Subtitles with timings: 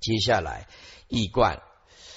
[0.00, 0.66] 接下来
[1.08, 1.62] 易观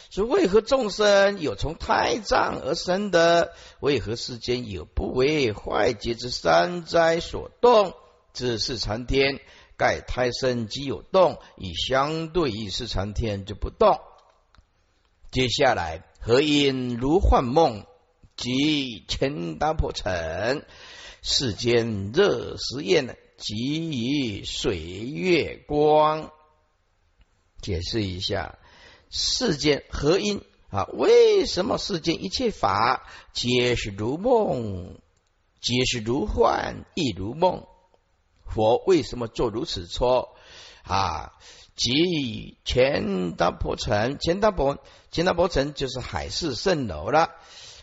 [0.09, 3.53] 说：为何众生有从胎藏而生的？
[3.79, 7.93] 为何世间有不为坏劫之三灾所动？
[8.31, 9.41] 自是长天，
[9.77, 13.99] 盖胎生即有动，以相对于是长天就不动。
[15.31, 17.85] 接下来何因如幻梦？
[18.35, 20.65] 即千达破尘，
[21.21, 26.31] 世间热实验即以水月光。
[27.63, 28.59] 解释一下，
[29.09, 30.83] 世间何因啊？
[30.93, 34.99] 为什么世间一切法皆是如梦，
[35.61, 37.65] 皆是如幻，亦如梦？
[38.45, 40.35] 佛为什么做如此错
[40.83, 41.31] 啊？
[41.75, 44.77] 即前达破尘，前达破
[45.09, 47.31] 前达破尘就是海市蜃楼了。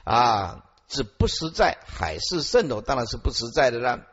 [0.04, 4.06] 啊，这不实在，海市蜃楼当然是不实在的了。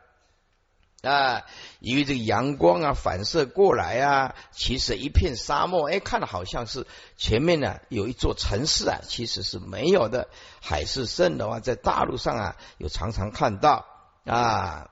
[1.02, 1.44] 啊，
[1.78, 10.28] 因为这个阳光啊反射过来啊，其实一片沙漠，哎，看的好像是前面呢有一座城市啊，其实是没有的。
[10.60, 13.86] 海市蜃楼啊，在大陆上啊有常常看到
[14.24, 14.90] 啊，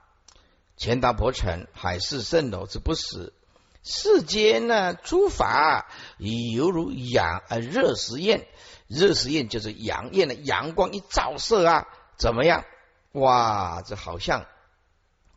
[0.77, 3.33] 钱达婆城，海市蜃楼之不实。
[3.83, 5.87] 世间呢诸法
[6.17, 8.47] 犹如阳啊热实验。
[8.87, 11.87] 热实验就是阳焰的阳光一照射啊，
[12.17, 12.63] 怎么样？
[13.11, 14.45] 哇，这好像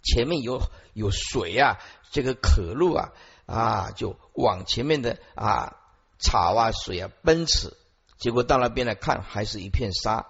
[0.03, 0.61] 前面有
[0.93, 1.79] 有水啊，
[2.11, 3.12] 这个可露啊
[3.47, 5.77] 啊，就往前面的啊
[6.19, 7.77] 草啊水啊奔驰，
[8.19, 10.27] 结果到那边来看，还是一片沙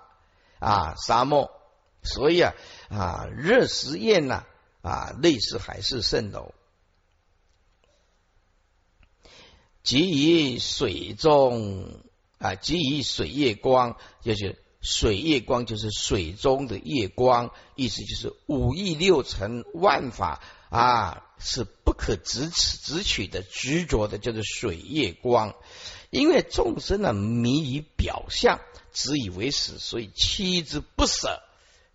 [0.58, 1.50] 啊沙漠。
[2.02, 2.54] 所以啊
[2.88, 4.44] 啊热实验呐
[4.82, 6.54] 啊，类似海市蜃楼，
[9.82, 12.02] 即于水中。
[12.42, 25.54] 啊，即以水月光，就是水月光，就是水中的月光，意思就是五欲六尘万法啊，是不可直取直取的执着的，叫做水月光。
[26.10, 28.60] 因为众生呢迷于表象，
[28.92, 31.42] 执以为实，所以弃之不舍，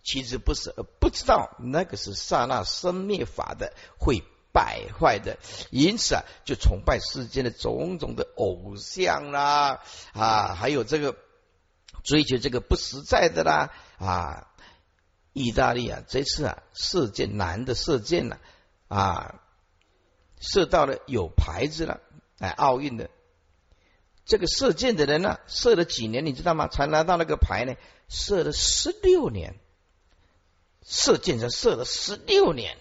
[0.02, 4.22] 弃之不舍，不知道那个是刹那生灭法的会。
[4.52, 5.36] 败坏的，
[5.70, 9.82] 因此啊，就崇拜世间的种种的偶像啦，
[10.14, 11.14] 啊，还有这个
[12.06, 14.46] 追求这个不实在的啦，啊，
[15.32, 18.38] 意大利啊，这次啊，射箭男的射箭了，
[18.86, 19.42] 啊，
[20.40, 22.00] 射到了有牌子了，
[22.38, 23.10] 哎，奥运的
[24.24, 26.68] 这个射箭的人呢，射了几年，你知道吗？
[26.68, 27.74] 才拿到那个牌呢？
[28.08, 29.56] 射了十六年，
[30.84, 32.78] 射箭才射了十六年。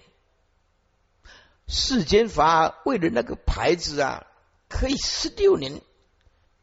[1.67, 4.27] 世间法为了那个牌子啊，
[4.69, 5.81] 可以十六年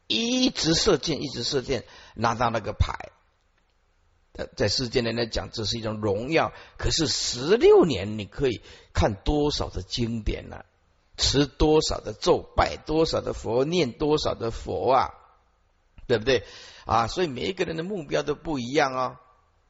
[0.07, 1.83] 一直射箭，一直射箭
[2.15, 3.11] 拿到那个牌。
[4.33, 6.53] 在在世间人来讲，这是一种荣耀。
[6.77, 10.65] 可是十六年，你可以看多少的经典呢？
[11.15, 15.13] 持多少的咒，拜多少的佛，念多少的佛啊？
[16.07, 16.43] 对不对
[16.85, 17.05] 啊？
[17.05, 19.17] 所以每一个人的目标都不一样哦。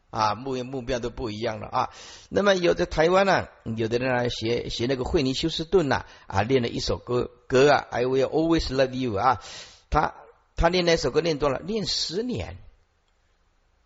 [0.09, 1.89] 啊，目目标都不一样了啊。
[2.29, 9.41] 那么有的台湾呢，有的人来学学那个惠尼休斯顿呐，啊，练了一首歌歌啊，I will always love you 啊。
[9.89, 10.13] 他
[10.55, 12.57] 他练那首歌练多了，练十年，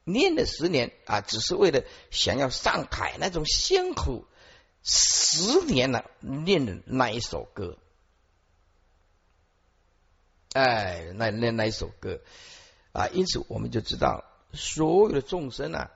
[0.04, 4.26] 练了十年啊，只是为了想要上台那种辛苦，
[4.84, 7.78] 十年了练的那一首歌，
[10.54, 12.22] 哎，那那那一首歌
[12.92, 14.24] 啊，因此我们就知道
[14.54, 15.92] 所有的众生啊。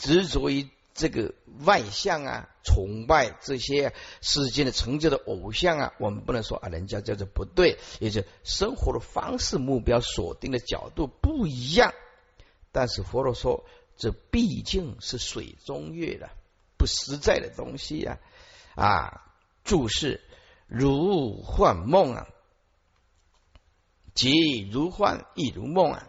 [0.00, 1.32] 执着于这个
[1.64, 11.94] 外向啊，崇拜这些世间的成就的偶像啊，我们不能说啊，人家叫做不对，也就生活的方式、目标锁定的角度不一样。
[12.72, 13.64] 但是佛陀说，
[13.96, 16.30] 这毕竟是水中月的
[16.76, 18.18] 不实在的东西呀！
[18.74, 19.22] 啊，
[19.62, 20.20] 注释
[20.66, 22.26] 如幻梦啊，
[24.14, 26.08] 即如幻亦如梦啊，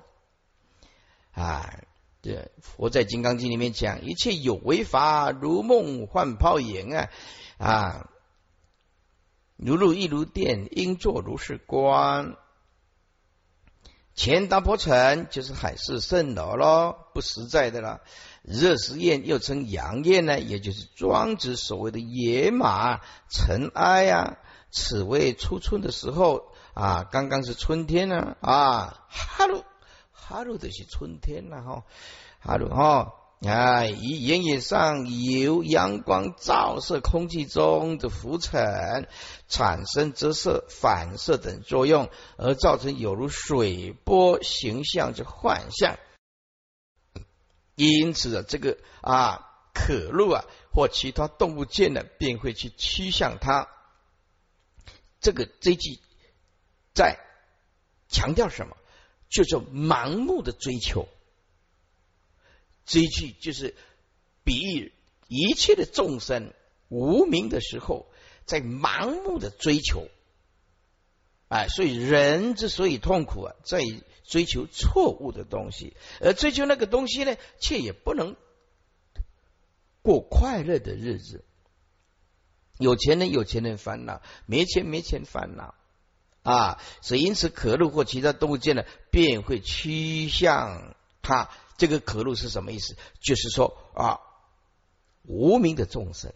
[1.33, 1.79] 啊。
[2.21, 7.09] 对，佛在《金刚经》里面讲，一切有为法，如梦幻泡影啊
[7.57, 8.09] 啊，
[9.55, 12.35] 如露亦如电，应作如是观。
[14.15, 18.01] 前达婆城就是海市蜃楼咯，不实在的了。
[18.43, 22.99] 热食宴又称阳宴呢，也就是庄子所谓的野马
[23.29, 24.37] 尘埃呀。
[24.71, 29.63] 此为初春的时候啊，刚刚是春天呢啊，哈喽。
[30.29, 31.85] 哈鲁的是春天了哈，
[32.39, 39.07] 哈鲁哈，哎，以原野上有阳光照射空气中的浮尘，
[39.47, 45.97] 产生折射、反射等作用，而造成有如水波形象之幻象。
[47.73, 53.67] 因此啊，这个啊可露啊或其他动物见了，便会去趋向它。
[55.21, 55.99] 这个这句
[56.93, 57.17] 在
[58.09, 58.77] 强调什么？
[59.29, 61.07] 就是盲目的追求。
[62.85, 63.75] 追去就是
[64.43, 64.91] 比喻
[65.27, 66.53] 一切的众生
[66.87, 68.07] 无名的时候，
[68.45, 70.07] 在盲目的追求。
[71.49, 73.79] 哎，所以人之所以痛苦啊，在
[74.23, 78.35] 追求错误的东西，而追求那个东西呢，却也不能
[80.01, 81.43] 过快乐的日子。
[82.77, 85.75] 有钱人有钱人烦恼，没钱没钱烦恼
[86.43, 86.81] 啊！
[87.01, 91.49] 所以因此，可乐或其他动物界呢，便会趋向它。
[91.77, 92.95] 这个可乐是什么意思？
[93.21, 94.19] 就是说啊，
[95.23, 96.33] 无名的众生。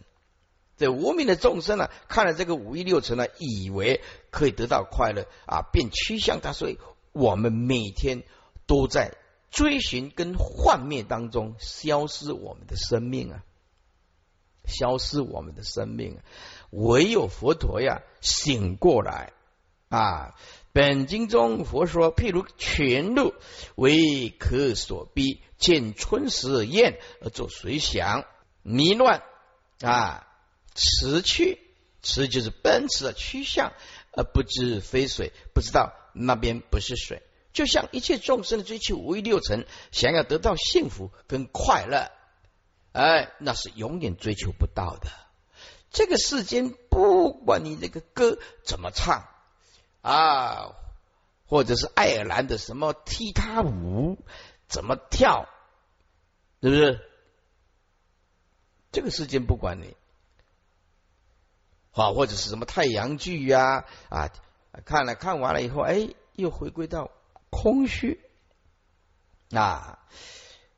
[0.76, 6.52] 这无名的众生呢，看了这个五欲六尘呢，以为可以得到快乐啊，便趋向它。
[6.52, 6.78] 所以
[7.12, 8.24] 我们每天
[8.66, 9.16] 都在
[9.50, 13.44] 追寻跟幻灭当中消失我们的生命啊，
[14.64, 16.18] 消失我们的生命。
[16.70, 19.32] 唯有佛陀呀醒过来
[19.94, 20.34] 啊！
[20.72, 23.32] 本经中佛说，譬如群鹿
[23.76, 28.24] 为可所逼，见春时燕而作随想，
[28.62, 29.22] 迷乱
[29.80, 30.26] 啊。
[30.74, 31.60] 驰去，
[32.02, 33.72] 驰就是奔驰的趋向，
[34.10, 37.22] 而不知非水，不知道那边不是水。
[37.52, 42.10] 就像一切众生的追求五欲六尘，想要得到幸福跟快乐，
[42.90, 45.08] 哎，那是永远追求不到的。
[45.92, 49.28] 这个世间，不管你这个歌怎么唱
[50.04, 50.76] 啊，
[51.46, 54.18] 或者是爱尔兰的什么踢踏舞
[54.68, 55.48] 怎么跳，
[56.60, 57.00] 是不是？
[58.92, 59.96] 这个世间不管你。
[61.92, 64.28] 啊，或者是什么太阳剧呀啊，
[64.84, 67.10] 看了看完了以后，哎，又回归到
[67.48, 68.20] 空虚
[69.52, 70.00] 啊。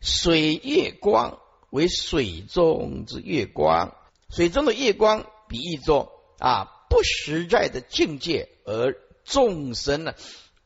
[0.01, 1.41] 水月光
[1.71, 3.97] 为水中之月光，
[4.31, 8.95] 水中的月光比喻作啊不实在的境界，而
[9.27, 10.15] 众生呢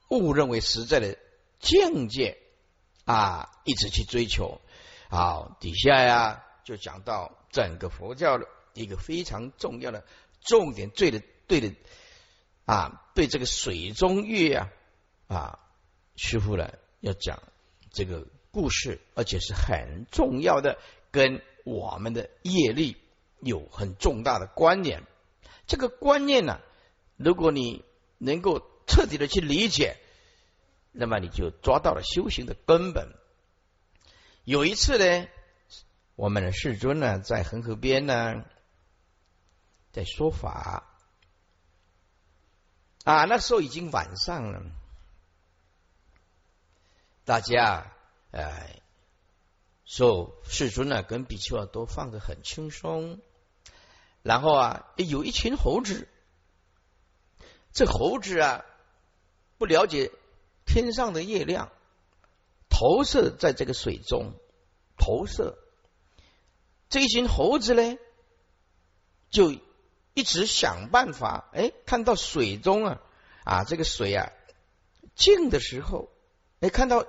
[0.08, 1.18] 误认为实在的
[1.58, 2.38] 境界
[3.04, 4.60] 啊，一直去追求。
[5.08, 10.04] 好，底下呀就讲到整个佛教的一个非常重要的。
[10.42, 11.74] 重点对的对的
[12.64, 14.70] 啊，对这个水中月啊
[15.26, 15.58] 啊，
[16.16, 17.42] 师傅呢要讲
[17.92, 20.78] 这个故事，而且是很重要的，
[21.10, 22.96] 跟我们的业力
[23.40, 25.02] 有很重大的关联。
[25.66, 26.60] 这个观念呢，
[27.16, 27.84] 如果你
[28.20, 29.96] 能够彻底的去理解，
[30.92, 33.08] 那么你就抓到了修行的根本。
[34.44, 35.26] 有一次呢，
[36.14, 38.44] 我们的世尊呢在恒河边呢。
[39.92, 40.84] 在说法
[43.02, 44.62] 啊，那时候已经晚上了，
[47.24, 47.90] 大家
[48.30, 48.80] 哎，
[49.84, 53.18] 受世尊呢跟比丘啊都放得很轻松，
[54.22, 56.06] 然后啊，有一群猴子，
[57.72, 58.64] 这猴子啊
[59.58, 60.10] 不了解
[60.66, 61.70] 天上的月亮，
[62.68, 64.32] 投射在这个水中，
[64.96, 65.58] 投射
[66.88, 67.98] 这一群猴子呢
[69.30, 69.54] 就。
[70.12, 73.00] 一直想办法，哎，看到水中啊
[73.44, 74.32] 啊，这个水啊
[75.14, 76.10] 静的时候，
[76.58, 77.06] 哎，看到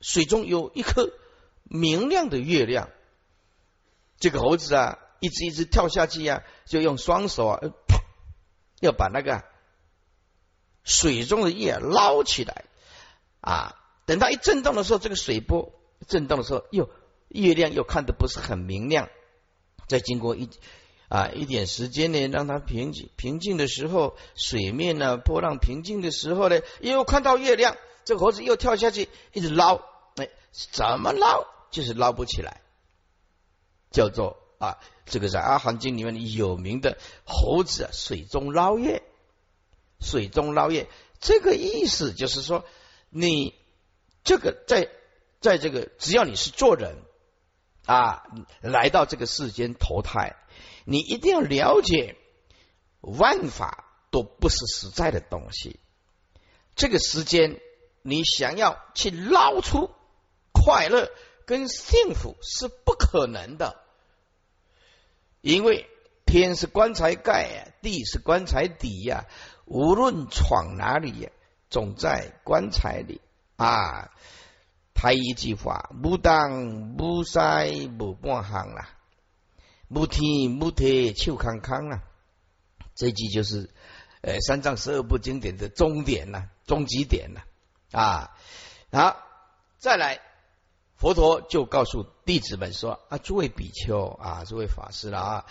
[0.00, 1.12] 水中有一颗
[1.62, 2.88] 明亮的月亮。
[4.18, 7.60] 这个猴子啊，一直一直跳下去呀，就用双手啊，
[8.80, 9.44] 要把那个
[10.84, 12.64] 水中的叶捞起来
[13.40, 13.76] 啊。
[14.06, 15.72] 等它一震动的时候，这个水波
[16.08, 16.90] 震动的时候，又
[17.28, 19.08] 月亮又看的不是很明亮。
[19.86, 20.48] 再经过一。
[21.08, 29.82] 啊，一点时间呢，让它平静平静的时候，水面呢波浪平静的时候呢，又看到月亮，这个猴子又跳下去，一直捞，
[30.16, 30.30] 哎，
[30.70, 32.62] 怎么捞就是捞不起来，
[33.90, 36.96] 叫做啊，这个在《阿含经》里面有名的
[37.26, 39.02] 猴子水中捞月，
[40.02, 40.88] 水中捞月，
[41.20, 42.64] 这个意思就是说，
[43.08, 43.54] 你
[44.24, 44.90] 这个在
[45.40, 46.96] 在这个只要你是做人
[47.86, 48.24] 啊，
[48.60, 50.36] 来到这个世间投胎。
[50.84, 52.16] 你一定要了解，
[53.00, 55.78] 万法都不是实在的东西。
[56.74, 57.60] 这个时间，
[58.02, 59.90] 你想要去捞出
[60.52, 61.08] 快乐
[61.46, 63.76] 跟幸福是不可能的，
[65.40, 65.88] 因为
[66.26, 69.26] 天是棺材盖呀，地是棺材底呀，
[69.72, 71.30] 无论闯哪里，
[71.70, 73.22] 总在棺材里
[73.56, 74.10] 啊。
[74.92, 78.90] 他一句话：不当不塞不半行啦。
[79.88, 82.02] 木天木天秋康康啊，
[82.94, 83.70] 这句就是
[84.20, 87.40] 呃三藏十二部经典的终点呐，终极点呐
[87.92, 88.36] 啊。
[88.92, 89.16] 好，
[89.78, 90.20] 再来，
[90.96, 95.46] 佛陀就告诉弟子们说啊，诸位比丘啊，诸位法师了啊，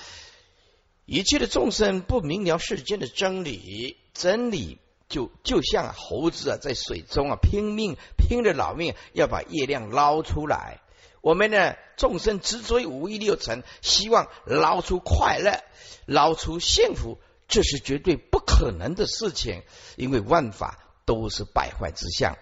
[1.06, 10.82] 一切的众生不明了世间的真理，真理就就像猴子啊，在水中啊拼命拼着老命要把月亮捞出来。
[11.22, 15.64] 我们呢，众生执着于五欲六尘，希望捞出快乐，
[16.08, 19.64] 捞出幸福，这是绝对不可能的事情，
[19.98, 22.38] 因为万法都是败坏之相。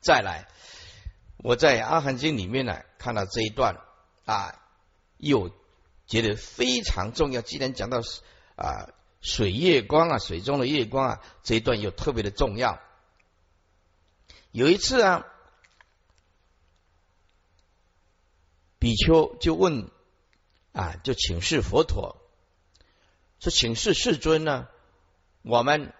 [0.00, 0.48] 再来，
[1.36, 3.76] 我在《阿含经》里面呢看到这一段
[4.24, 4.60] 啊，
[5.16, 5.50] 又
[6.06, 7.40] 觉得非常重要。
[7.40, 7.98] 既然讲到
[8.56, 8.88] 啊
[9.20, 12.80] 水月光啊，水中的月光啊，这一段又特别的重要。
[14.52, 15.26] 有一次啊。
[18.80, 19.90] 比丘就问
[20.72, 22.16] 啊，就请示佛陀
[23.40, 24.68] 说：“请示世尊呢，
[25.42, 25.92] 我们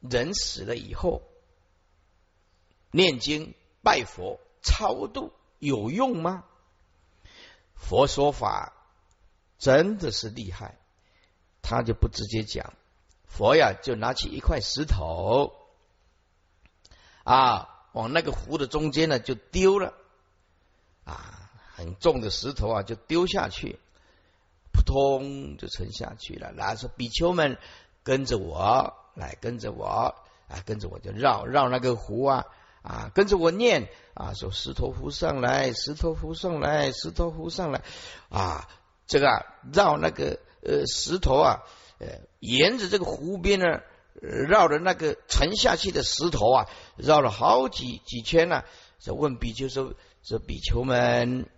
[0.00, 1.22] 人死了以后，
[2.90, 6.44] 念经拜佛超度有用吗？”
[7.74, 8.74] 佛说法
[9.58, 10.76] 真的是厉害，
[11.68, 12.72] 他就不直接讲，
[13.26, 15.52] 佛呀就拿起一块石头
[17.24, 19.92] 啊，往那个湖的中间呢就丢了
[21.04, 21.34] 啊。
[21.74, 23.78] 很重的石头啊，就丢下去，
[24.72, 26.52] 扑通就沉下去了。
[26.52, 27.56] 然后说：“比丘们
[28.02, 29.86] 跟着我来，跟着我
[30.48, 32.46] 啊，跟着我就绕绕那个湖啊
[32.82, 37.84] 啊，跟着我念啊，说石头浮上来，石头浮上来，石头浮上来
[38.28, 38.68] 啊，
[39.06, 41.62] 这个绕那个呃石头啊，
[41.98, 42.06] 呃，
[42.40, 43.80] 沿着这个湖边呢，
[44.20, 48.64] 绕着那个沉下去的石头啊，绕了好几几圈呢。
[48.98, 51.48] 就问比丘说：说比丘们。”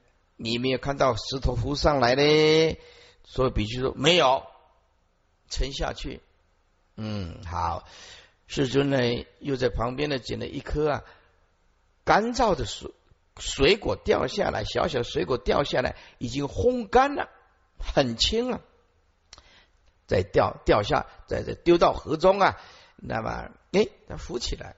[0.42, 2.78] 你没有看到石头浮上来呢？
[3.24, 4.42] 所以比丘说没有，
[5.50, 6.22] 沉下去。
[6.96, 7.86] 嗯，好。
[8.46, 8.96] 世尊呢，
[9.38, 11.04] 又在旁边呢捡了一颗啊
[12.04, 12.90] 干燥的水
[13.38, 17.28] 水果掉下来，小小水果掉下来，已经烘干了，
[17.78, 18.60] 很轻啊。
[20.10, 22.56] 再掉掉下，再再丢到河中啊，
[22.96, 24.74] 那么哎，它浮起来，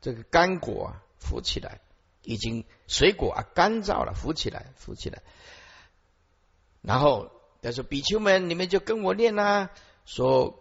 [0.00, 1.80] 这个干果啊浮起来。
[2.26, 5.20] 已经水果啊干燥了，浮起来，浮起来。
[6.80, 9.68] 然后他说：“比丘们，你们就跟我念呐，
[10.06, 10.58] 说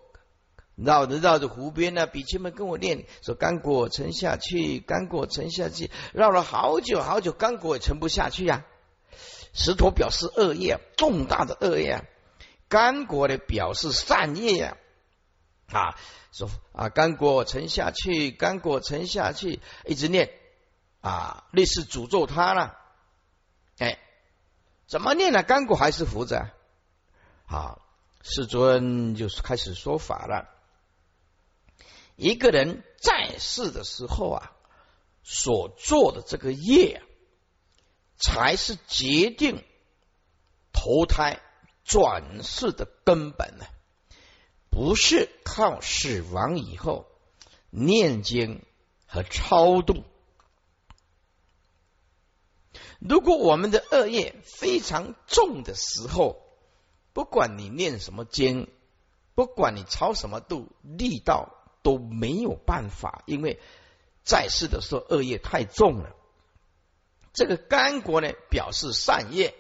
[0.76, 8.66] 绕着绕着湖边呢，比丘们跟我念，说干果沉下去，干果沉下去，绕了好久好久，干果也沉不下去呀。
[9.54, 12.04] 石头表示恶业，重大的恶业啊；
[12.74, 14.78] 干果的表示善业呀。
[15.72, 15.96] 啊，
[16.32, 20.34] 说啊，干果沉下去，干果沉下去，一直念。”
[21.02, 22.80] 啊，类似诅咒他了，
[23.78, 24.00] 哎，
[24.88, 25.44] 怎么念呢？
[25.44, 26.50] 干果还是浮着。
[27.46, 27.82] 好，
[28.24, 30.50] 世尊就是开始说法了。
[32.16, 34.52] 一个人在世的时候啊，
[35.24, 37.04] 所做的这个业，
[38.18, 39.64] 才是决定
[40.72, 41.40] 投胎
[41.84, 43.66] 转世的根本呢，
[44.70, 47.06] 不是靠死亡以后
[47.70, 48.62] 念经
[49.06, 50.04] 和超度。
[53.00, 56.42] 如果我们的恶业非常重的时候，
[57.12, 58.70] 不管你念什么经，
[59.36, 63.60] 不管你超什么度，力道都没有办法，因为
[64.24, 66.16] 在世的时候恶业太重了。
[67.34, 69.54] 这个干果呢，表示善业。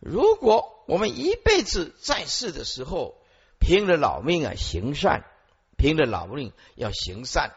[0.00, 3.16] 如果我们一辈子在世的时候
[3.58, 5.24] 拼了老命啊行善，
[5.76, 7.54] 拼了老命要行善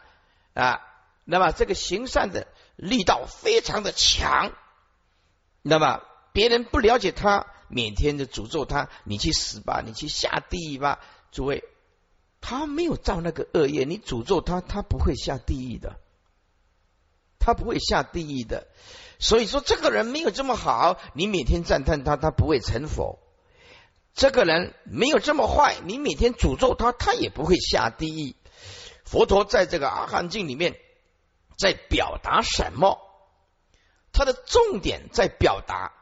[0.54, 0.80] 啊，
[1.24, 4.52] 那么这个行善的力道非常的强。
[5.62, 10.98] 那么别人不了解他，每天就诅咒他：“你去死吧，你去下地狱吧。”
[11.30, 11.64] 诸位，
[12.40, 16.00] 他没有造那个恶业，你诅咒他，他不会下地狱的，
[17.42, 18.68] 他不会下地狱的。
[19.18, 23.18] 所以说，这个人没有这么好，你每天赞叹他，他不会成佛；
[24.14, 28.36] 这个人没有这么坏，你每天诅咒他，他也不会下地狱。
[29.04, 30.76] 佛陀在这个阿含经里面
[31.58, 32.98] 在表达什么？
[34.12, 35.92] 他的重点在表达，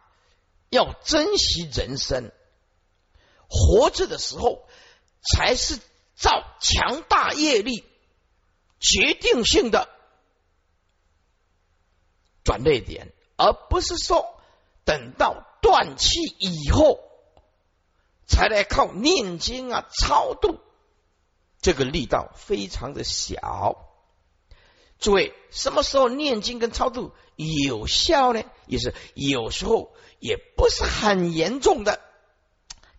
[0.69, 2.33] 要珍惜人生，
[3.49, 4.67] 活着的时候
[5.23, 5.79] 才是
[6.17, 7.85] 造强大业力
[8.81, 9.89] 决定性的
[12.45, 14.41] 转捩点，而不是说
[14.85, 17.01] 等到断气以后
[18.27, 20.59] 才来靠念经啊超度，
[21.61, 23.87] 这个力道非常的小。
[24.99, 28.43] 诸位，什么时候念经跟超度有效呢？
[28.67, 32.01] 也是有时候也不是很严重的，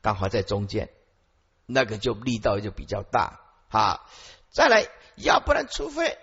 [0.02, 0.92] 刚好在中间，
[1.66, 4.02] 那个就力道就比较大啊。
[4.50, 6.18] 再来，要不然，除非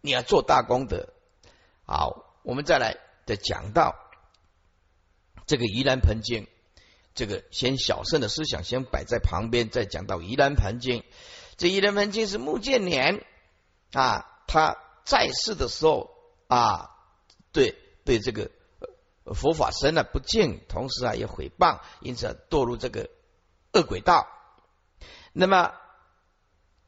[0.00, 1.13] 你要做大功德。
[1.86, 3.94] 好，我们再来再讲到
[5.46, 6.48] 这个盂兰盆经，
[7.14, 11.04] 这个先小圣的思想先摆在旁边，再讲到盂兰盆经。
[11.56, 13.24] 这一人门经是穆建年
[13.92, 16.10] 啊，他在世的时候
[16.48, 16.90] 啊，
[17.52, 18.50] 对对这个
[19.34, 23.08] 佛法生了不敬，同时啊也毁谤，因此堕入这个
[23.72, 24.26] 恶鬼道。
[25.32, 25.74] 那么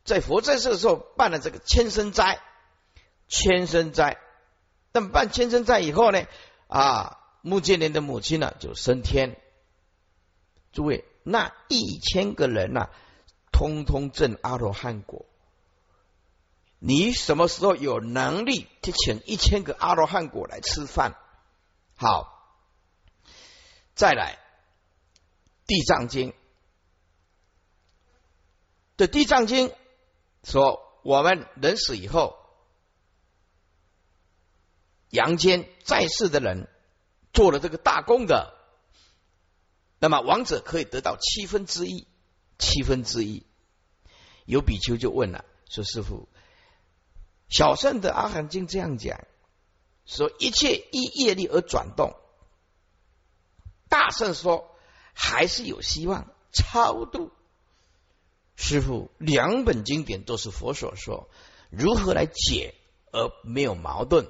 [0.04, 2.40] 在佛在世的时候办了这个千生斋，
[3.28, 4.18] 千生斋。
[4.96, 6.26] 那么办千生在以后呢，
[6.68, 9.38] 啊，穆建年的母亲呢就升天。
[10.72, 12.88] 诸位，那一千个人呐，
[13.52, 15.26] 通通证阿罗汉果。
[16.78, 21.14] 你什么时候有能力去请一千个阿罗汉果来吃饭？
[21.94, 22.56] 好，
[23.94, 24.38] 再来
[25.66, 26.30] 《地藏经》。
[28.96, 29.68] 的《地藏经》
[30.42, 32.34] 说，我们人死以后，
[35.16, 36.68] 阳间在世的人
[37.32, 38.52] 做了这个大功的，
[39.98, 42.06] 那么王者可以得到七分之一，
[42.58, 43.46] 七分之一。
[44.44, 46.28] 有比丘就问了，说：“师傅，
[47.48, 49.26] 小圣的《阿含经》这样讲，
[50.04, 52.14] 说一切依业力而转动。
[53.88, 54.76] 大圣说，
[55.14, 57.32] 还是有希望超度。”
[58.54, 61.30] 师傅，两本经典都是佛所说，
[61.70, 62.74] 如何来解
[63.12, 64.28] 而没有矛盾？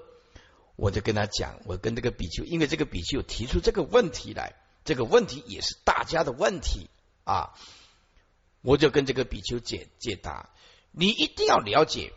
[0.76, 4.54] 我就跟他讲，我跟这个比丘，因为这个比丘提出这个问题来，
[4.84, 6.88] 这个问题也是大家的问题
[7.24, 7.54] 啊，
[8.60, 10.50] 我就跟这个比丘解解答。
[10.92, 12.12] 你一定要了解，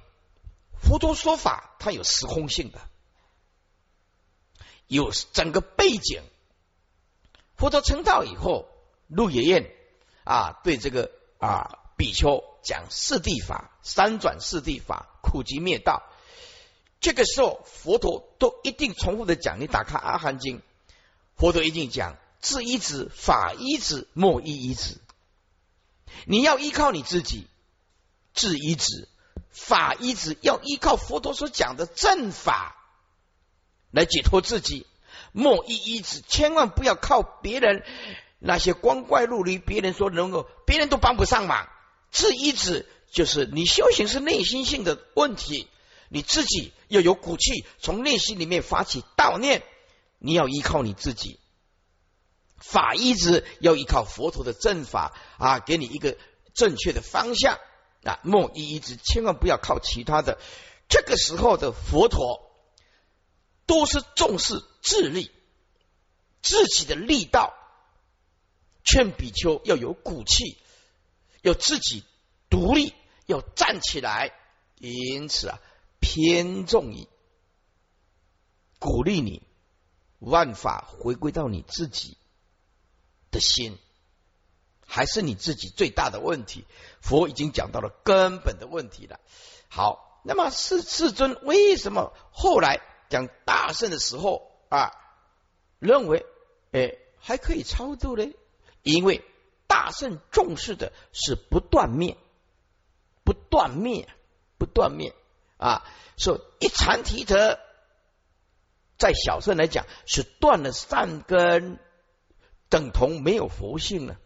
[0.79, 2.79] 佛陀说法它有时空性的，
[4.87, 6.21] 有整个背景。
[7.55, 8.67] 佛陀成道以后，
[9.07, 9.71] 鹿野苑
[10.23, 11.79] 啊，对这个啊。
[11.99, 16.01] 比丘讲四谛法，三转四谛法，苦集灭道。
[17.01, 19.59] 这个时候，佛陀都一定重复的讲。
[19.59, 20.57] 你打开《阿含经》，
[21.35, 24.97] 佛陀一定讲：智一子，法一子，莫一一子。
[26.25, 27.47] 你要依靠你自己，
[28.33, 29.07] 智一子，
[29.51, 32.75] 法一子，要依靠佛陀所讲的正法
[33.91, 34.85] 来解脱自己。
[35.31, 37.83] 莫一一子，千万不要靠别人
[38.39, 41.69] 那些光怪陆离，别人说能够，别人都帮不上忙。
[42.11, 45.69] 自一指就是你修行是内心性的问题，
[46.09, 49.63] 你自己要有骨气，从内心里面发起悼念，
[50.17, 51.39] 你要依靠你自己。
[52.57, 56.17] 法一指要依靠佛陀的正法啊，给你一个
[56.53, 57.57] 正确的方向
[58.03, 58.19] 啊。
[58.23, 60.37] 莫一一直千万不要靠其他的。
[60.89, 62.51] 这个时候的佛陀
[63.65, 65.31] 都是重视自力，
[66.41, 67.53] 自己的力道，
[68.83, 70.57] 劝比丘要有骨气。
[71.41, 72.03] 要自己
[72.49, 72.93] 独立，
[73.25, 74.33] 要站起来，
[74.77, 75.61] 因此啊，
[75.99, 77.07] 偏重于
[78.79, 79.43] 鼓励你，
[80.19, 82.17] 万法回归到你自己
[83.31, 83.77] 的心，
[84.85, 86.65] 还是你自己最大的问题。
[87.01, 89.19] 佛已经讲到了根本的问题了。
[89.67, 94.91] 好，那么世世尊为什么后来讲大圣的时候啊，
[95.79, 96.25] 认为
[96.71, 98.31] 哎还可以超度呢？
[98.83, 99.23] 因为。
[99.71, 102.17] 大圣重视的是不断灭，
[103.23, 104.09] 不断灭，
[104.57, 105.13] 不断灭
[105.59, 105.85] 啊！
[106.17, 107.59] 说一禅提者，
[108.97, 111.77] 在小圣来讲是断了善根，
[112.69, 114.17] 等同没有佛性了。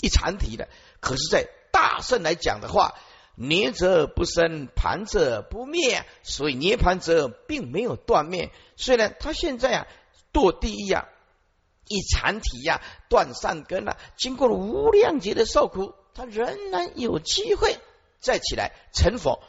[0.00, 0.68] 一禅提的，
[1.00, 2.94] 可是，在大圣来讲的话，
[3.34, 8.52] 涅者不生，盘者不灭，所以涅盘者并没有断灭。
[8.76, 9.86] 虽然他现在啊
[10.32, 11.08] 堕地狱啊。
[11.88, 17.76] 一禅体呀，断善根了，经过了无量劫的受苦，他仍然有机会
[18.20, 19.42] 再起来成佛。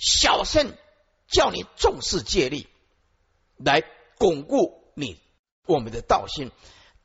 [0.00, 0.72] 小圣
[1.28, 2.66] 叫你重视戒律，
[3.56, 3.82] 来
[4.18, 5.20] 巩固你
[5.66, 6.50] 我们的道心。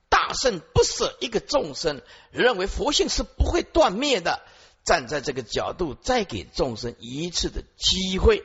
[0.10, 4.42] 大圣不舍一个众生，认为佛性是不会断灭的。
[4.84, 8.44] 站在这个角度，再给众生一次的机会，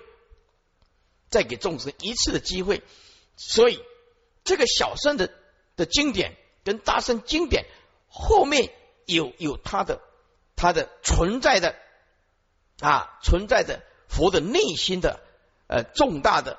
[1.28, 2.82] 再给众生一次的机会。
[3.36, 3.80] 所以，
[4.44, 5.30] 这个小圣的。
[5.76, 7.64] 的经典跟大圣经典
[8.06, 8.70] 后面
[9.06, 10.02] 有有它的
[10.54, 11.74] 它的存在的
[12.80, 15.20] 啊存在的佛的内心的
[15.68, 16.58] 呃重大的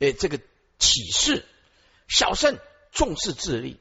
[0.00, 0.38] 呃这个
[0.78, 1.46] 启示，
[2.08, 2.58] 小圣
[2.92, 3.80] 重视智力，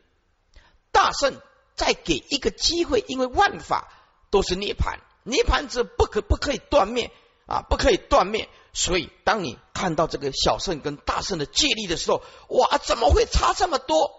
[0.92, 1.42] 大圣
[1.76, 3.92] 再给一个机会，因为万法
[4.30, 7.12] 都是涅盘，涅盘者不可不可以断灭
[7.48, 14.12] 啊，不可以断灭，所以当你看到这个小圣跟大圣的戒力的时候，哇，怎么会差这么多？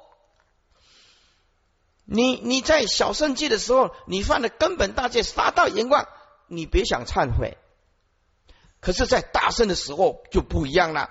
[2.04, 6.08] 你你在小圣界的时候，你犯的根本大戒杀盗淫妄，
[6.46, 7.58] 你别想忏悔。
[8.80, 11.10] 可是，在大圣的时候就不一样了，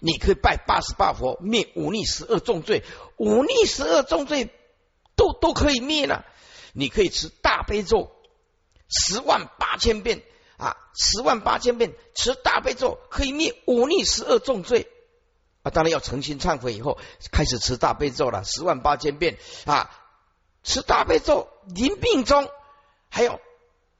[0.00, 2.82] 你可以拜八十八佛，灭忤逆十二重罪，
[3.16, 4.50] 忤逆十二重罪
[5.16, 6.24] 都都可以灭了。
[6.72, 8.10] 你可以持大悲咒，
[8.88, 10.24] 十万八千遍
[10.56, 14.90] 啊，十万八千遍持大悲咒可以灭五逆十恶重罪
[15.62, 15.70] 啊！
[15.70, 16.98] 当然要诚心忏悔以后，
[17.30, 19.88] 开始持大悲咒了，十万八千遍啊，
[20.64, 22.50] 持大悲咒临病中，
[23.08, 23.40] 还有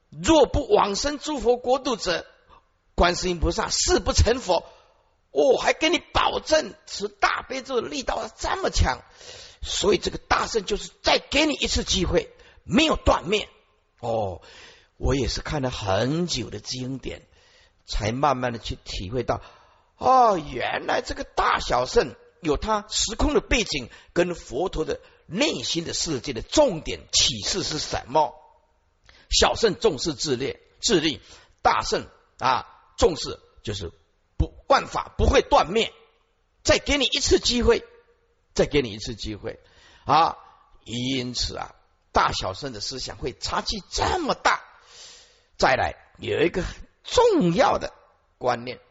[0.09, 2.25] 若不往生诸佛国度者，
[2.95, 4.65] 观世音菩萨誓不成佛。
[5.31, 9.01] 我还给你保证，持大悲咒的力道这么强，
[9.61, 13.49] 所以这个大圣就是再给你一次机会，没有断灭
[13.99, 14.41] 哦。
[14.95, 17.27] 我也是看了很久的经典，
[17.85, 19.41] 才慢慢的去体会到，
[19.97, 28.33] 哦，原来这个大小圣有他时空的背景，跟佛陀的内心的世界的重点启示是什么？
[29.29, 31.19] 小圣重视自立，自立；
[31.61, 32.07] 大圣
[32.39, 33.91] 啊，重视就是。
[34.37, 35.93] 不，万法不会断灭。
[36.61, 37.85] 再给你一次机会，
[38.53, 39.61] 再给你一次机会
[40.03, 40.37] 啊！
[40.83, 41.73] 因此啊，
[42.11, 44.61] 大小圣的思想会差距这么大。
[45.57, 46.65] 再来有一个
[47.05, 47.93] 重要的
[48.37, 48.81] 观念：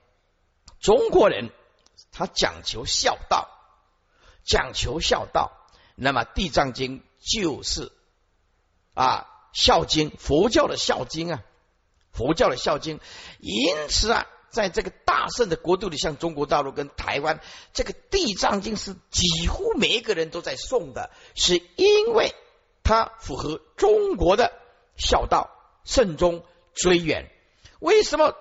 [0.81, 1.51] 中国人
[2.11, 3.51] 他讲求孝道，
[4.45, 5.53] 讲求孝道。
[5.95, 7.93] 那么《地藏经》就是
[8.95, 11.45] 啊，孝经，佛教的孝经啊，
[12.15, 12.99] 佛教的孝经。
[13.41, 14.27] 因此啊。
[14.55, 17.41] 在这个大圣的国度里，像中国大陆跟台湾，
[17.73, 22.33] 这个《地藏经》是几乎每一个人都在诵的，是因为
[22.85, 24.53] 它符合中国的
[24.97, 25.51] 孝道、
[25.83, 27.33] 慎终追远。
[27.81, 28.37] 为什么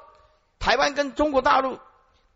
[0.60, 1.78] 台湾跟中国大陆《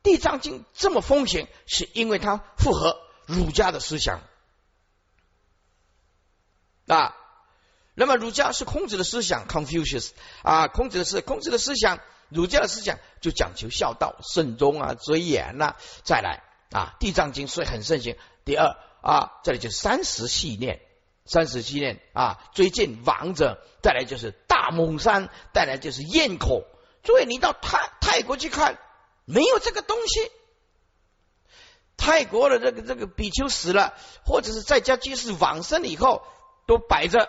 [0.02, 1.48] 地藏经》这么风行？
[1.68, 4.22] 是因为它符合儒家的思想
[6.88, 7.16] 啊。
[8.00, 10.12] 那么儒家是孔子的思想，Confucius
[10.44, 12.00] 啊，孔子的是孔子的思想。
[12.30, 15.76] 儒家的思想就讲求孝道、慎终啊、追远呐。
[16.04, 18.16] 再来啊，《地藏经》所以很盛行。
[18.46, 20.80] 第二啊，这里就三十系念，
[21.26, 23.64] 三十系念啊，追荐王者。
[23.82, 26.68] 再来就是大蒙山，再来就是堰口。
[27.02, 28.78] 诸位，你到泰泰国去看，
[29.26, 30.32] 没有这个东西。
[31.98, 36.22] 泰国的这个这个比丘死了，或者是在家居士往生了以后，
[36.68, 37.28] 都摆着，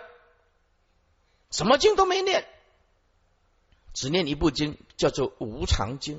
[1.51, 2.47] 什么经都没念。
[3.95, 6.19] 只念一部经，叫做《无常经》。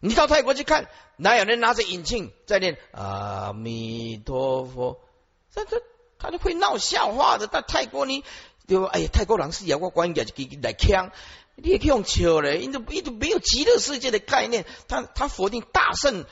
[0.00, 5.00] 你到泰国去看，哪有人拿着引磬在念阿弥陀佛？
[5.54, 5.82] 这这
[6.18, 7.46] 他就会闹笑话的。
[7.46, 8.24] 到泰国你
[8.66, 8.88] 对吧？
[8.92, 11.12] 哎呀，泰国人是要我管家就给来呛，
[11.54, 12.58] 你也可以用笑嘞。
[12.58, 16.24] 因为一直没有极乐世界的概念，他他否定大圣，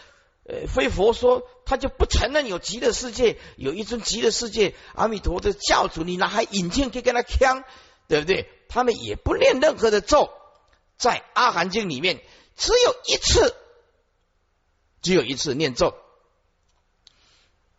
[0.46, 7.64] 呃，非佛说，他就不承认有极乐世界，有一尊极乐世界阿弥陀的教主，你拿还引荐可以跟他呛，
[8.08, 8.50] 对不对？
[8.68, 10.30] 他们也不念任何的咒，
[10.98, 12.22] 在《阿含经》里面
[12.56, 13.54] 只有一次，
[15.00, 15.96] 只有一次念咒。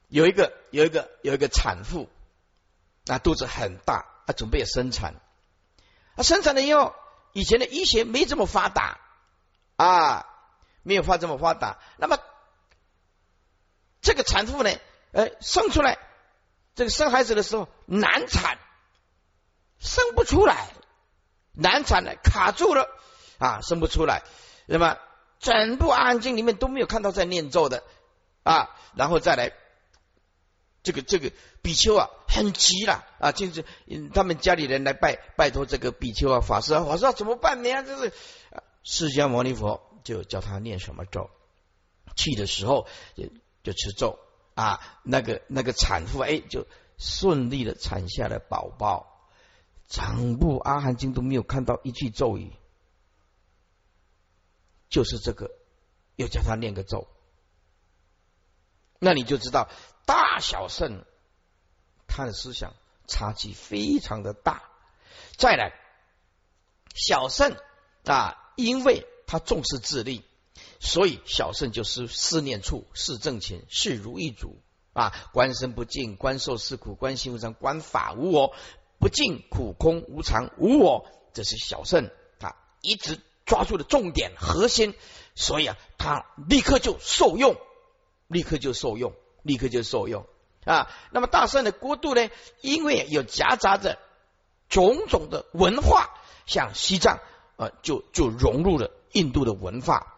[0.08, 2.10] 有一个有一个有一个产妇，
[3.08, 5.21] 啊，肚子很大，啊，准备生产。
[6.15, 6.95] 啊，生产了以后，
[7.34, 8.99] 以前的医学没这么发达
[9.75, 10.25] 啊，
[10.84, 11.80] 没有发这么发达。
[11.97, 12.17] 那么
[14.06, 14.70] 这个产妇呢，
[15.13, 15.98] 呃，生出来
[16.76, 18.60] 这个生孩子的时候难产，
[19.80, 20.68] 生不出来。
[21.58, 22.88] 难产了，卡住了
[23.39, 24.24] 啊，生不出来。
[24.68, 24.98] 那么
[25.39, 27.82] 整部《阿含经》里面都没有看到在念咒的
[28.44, 29.54] 啊，然后再来
[30.84, 31.32] 这个这个
[31.63, 33.63] 比丘啊，很急了啊，就是
[34.13, 37.70] 他们家里人来拜拜托这个比丘啊法师啊，法师怎么办呢？
[37.84, 38.13] 这是
[38.84, 41.30] 释迦牟尼佛就教他念什么咒，
[42.18, 42.86] 去的时候
[43.65, 44.17] 就吃咒
[44.54, 46.65] 啊，那个那个产妇哎就
[46.97, 49.12] 顺利的产下了宝宝。
[49.88, 52.51] 整部阿含经都没有看到一句咒语，
[54.89, 55.51] 就是这个，
[56.15, 57.08] 又叫他念个咒，
[58.97, 59.69] 那你就知道
[60.08, 61.06] 大小圣
[62.08, 62.73] 他的思想
[63.08, 64.63] 差距非常的大。
[65.38, 65.71] 再来，
[66.95, 67.56] 小圣
[68.06, 70.25] 啊，因为他重视智力，
[70.80, 74.62] 所以小圣就是思念处是正勤是如意主
[74.94, 78.54] 啊，观身不净，观受是苦，观心无常，观法无我。
[78.98, 82.10] 不净苦空无常无我，这是小圣
[82.40, 84.96] 他一直抓住的重点核心，
[85.36, 87.58] 所以啊，他立刻就受用，
[88.28, 90.26] 立刻就受用，立刻就受用
[90.64, 90.90] 啊。
[91.12, 92.30] 那么大圣的国度呢，
[92.62, 94.00] 因为有夹杂着
[94.70, 96.10] 种种的文化，
[96.46, 97.20] 像西藏
[97.58, 100.14] 啊，就就融入了印度的文化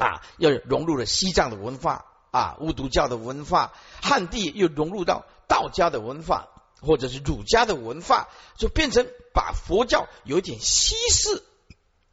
[0.00, 6.48] 啊，又融入了西藏的文化啊，巫毒教的文化，汉地又融入到道家的文化。
[6.82, 11.42] 或者是儒家的文化，就变成把佛教有点稀释，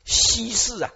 [0.04, 0.92] 稀释啊，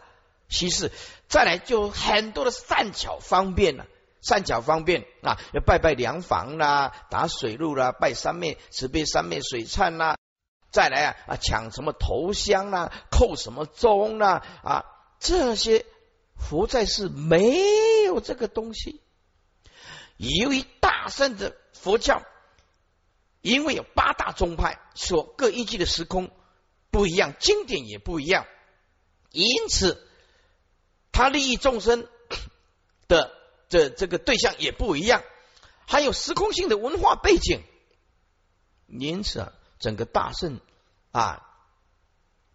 [0.49, 0.91] 稀释。
[1.29, 3.85] 再来就很多的善巧方便了，
[4.21, 10.17] 善巧方便啊，要拜拜梁房啦，打水路啦，拜三面慈悲三面水忏啦，
[10.69, 14.83] 再来啊啊抢什么头香啦，叩什么钟啦啊，
[15.17, 15.85] 这些
[16.41, 19.01] 佛在世没有这个东西。
[20.17, 22.23] 由于大圣的佛教，
[23.41, 26.29] 因为有八大宗派，所各依据的时空
[26.91, 28.45] 不一样，经典也不一样，
[29.31, 30.07] 因此
[31.11, 32.07] 他利益众生
[33.07, 33.33] 的
[33.69, 35.23] 这这个对象也不一样，
[35.87, 37.61] 还有时空性的文化背景，
[38.87, 40.59] 因此啊，整个大圣
[41.11, 41.47] 啊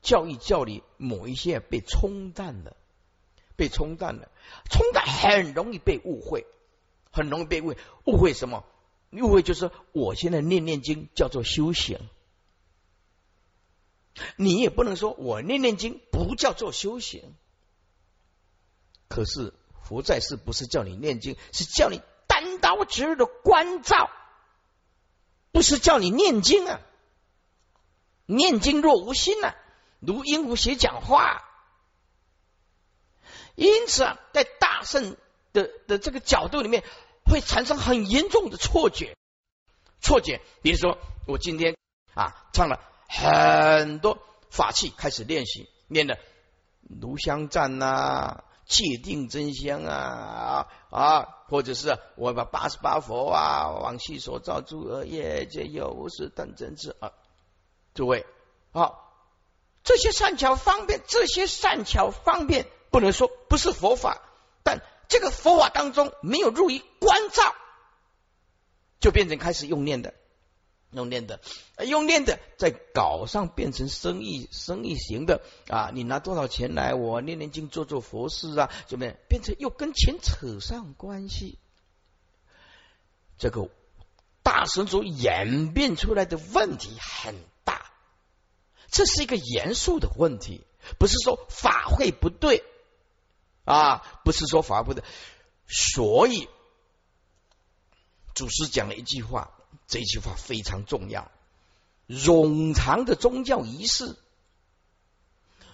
[0.02, 2.76] 教育教理某一些被冲淡了，
[3.56, 4.30] 被冲淡了，
[4.70, 6.46] 冲淡很容易被误会。
[7.10, 8.62] 很容易被误会，误会什么？
[9.12, 11.98] 误会就是我现在念念经叫做修行，
[14.36, 17.34] 你也不能说我念念经不叫做修行。
[19.08, 24.10] 可是佛在世不是叫你念经，是叫你单刀直入的关照，
[25.52, 26.80] 不是叫你念经啊！
[28.26, 29.56] 念经若无心啊，
[30.00, 31.42] 如鹦鹉学讲话。
[33.56, 35.16] 因此啊，在大圣
[35.52, 36.84] 的的这个角度里面。
[37.28, 39.16] 会产生很严重的错觉，
[40.00, 40.40] 错觉。
[40.62, 41.76] 比如说，我今天
[42.14, 46.20] 啊唱了很多法器，开始练习，念的
[46.88, 57.10] 炉香赞呐、戒定真香啊啊，或者是我把八十八佛啊、往昔所造诸恶业皆有无始等真智啊，
[57.92, 58.24] 诸位
[58.70, 58.92] 啊，
[59.82, 64.22] 这些善巧方便，这些善巧方便，不能说不是佛法，
[64.62, 64.80] 但。
[65.06, 67.54] 这个佛法当中没有入于关照，
[68.98, 70.14] 就变成开始用念的，
[70.90, 71.40] 用念的，
[71.86, 75.90] 用念的在稿上变成生意，生意型的啊！
[75.94, 76.94] 你拿多少钱来？
[76.94, 78.72] 我念念经，做做佛事啊？
[78.88, 79.14] 怎么样？
[79.28, 81.60] 变成又跟钱扯上关系？
[83.38, 83.68] 这个
[84.42, 87.92] 大神族演变出来的问题很大，
[88.90, 90.66] 这是一个严肃的问题，
[90.98, 92.64] 不是说法会不对。
[93.66, 95.04] 啊，不是说法不的，
[95.66, 96.48] 所以
[98.34, 99.50] 祖师讲了一句话，
[99.88, 101.30] 这句话非常重要。
[102.08, 104.16] 冗长的宗教仪式，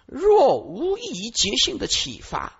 [0.06, 2.58] 若无异于觉性的启发，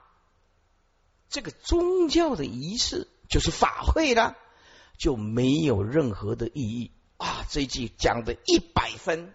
[1.31, 4.37] 这个宗教的仪式就是法会了，
[4.99, 7.47] 就没有任何的意义啊！
[7.49, 9.35] 这一句讲的一百分。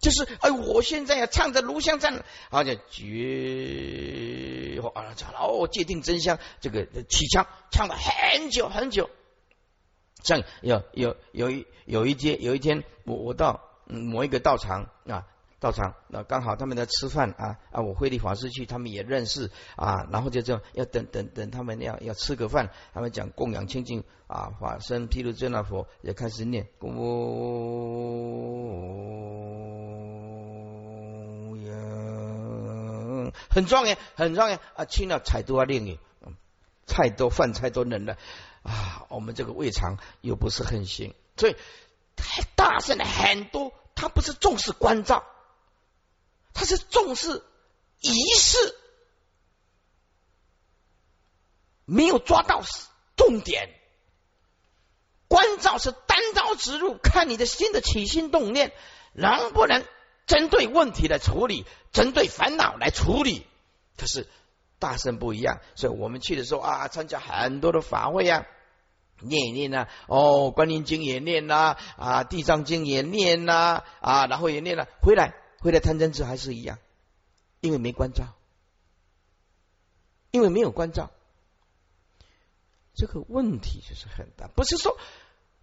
[0.00, 9.10] 就是哎，我现在要唱着炉香赞，而且绝啊唱哦，界定真相，这个起腔唱了很久很久。
[10.22, 15.26] 像有有有一有一天有一天，我我到某一个道场啊，
[15.60, 26.96] 道场那刚好他们在吃饭啊啊，我慧力法师去，他们也认识啊，然后就这样要等等等他们要要吃个饭，他们讲供养清净啊，法身毗卢遮那佛也开始念供。
[33.50, 34.84] 很庄严，很庄严啊！
[34.86, 35.98] 听了菜都要灵语，
[36.86, 38.16] 菜都饭菜都冷了
[38.62, 39.04] 啊！
[39.10, 41.56] 我们这个胃肠又不是很行，所以
[42.16, 43.74] 太大声了很多。
[43.96, 45.24] 他不是重视关照，
[46.52, 47.42] 他是重视
[48.00, 48.74] 仪式，
[51.84, 52.62] 没有抓到
[53.16, 53.68] 重点。
[55.28, 58.72] 关照是单刀直入，看你的心的起心动念
[59.12, 59.84] 能不能。
[60.26, 63.44] 针对问题来处理，针对烦恼来处理，
[63.96, 64.28] 可是
[64.78, 65.58] 大圣不一样。
[65.74, 68.46] 所以我们去的时候啊，参加很多的法会啊，
[69.18, 76.78] 念一念呐，哦，观音经也念呐，啊，地藏经也念呐，啊，然后也念了，回来回来贪嗔痴还是一样，
[77.60, 78.34] 因为没关照，
[80.32, 81.10] 因为没有关照，
[82.94, 84.48] 这个问题就是很大。
[84.48, 84.98] 不是说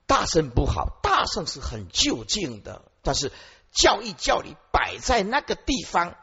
[0.06, 3.32] 大圣不好，大圣是很就近的，但是。
[3.70, 6.16] 教义教理摆在那个地方，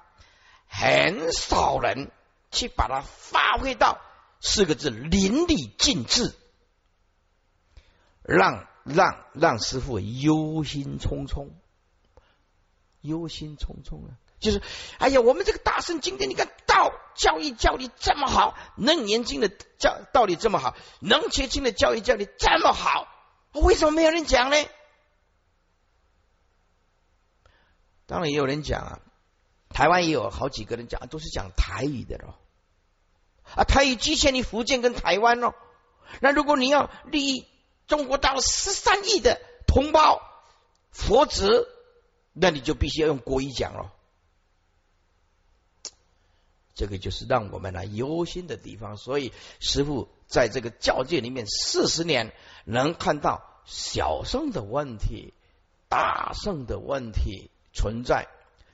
[0.66, 2.10] 很少人
[2.50, 4.00] 去把它发挥到
[4.40, 6.34] 四个字淋漓尽致，
[8.22, 11.50] 让让让师傅忧心忡忡，
[13.04, 14.16] 忧心忡忡啊！
[14.40, 14.62] 就是
[14.98, 23.06] 哎呀，我们这个大圣经典，你看道教义教理这么好，能年经的教道理这么好，能结经的教义教理这么好，
[23.52, 24.56] 为什么没有人讲呢？
[28.06, 29.00] 当然也有人讲啊，
[29.70, 32.38] 台湾也有好几个人讲，都是讲台语的咯。
[33.54, 35.54] 啊，台语局限于福建跟台湾咯。
[36.20, 37.46] 那如果你要利益
[37.86, 40.20] 中国大陆十三亿的同胞
[40.90, 41.68] 佛子，
[42.34, 43.90] 那你就必须要用国语讲了。
[46.74, 48.98] 这个就是让我们来忧心的地方。
[48.98, 52.34] 所以师傅在这个教界里面四十年，
[52.66, 55.32] 能看到小圣的问题。
[55.86, 58.26] 大圣的问题存在，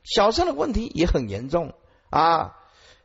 [0.05, 1.75] 小圣的问题也很严重
[2.09, 2.57] 啊。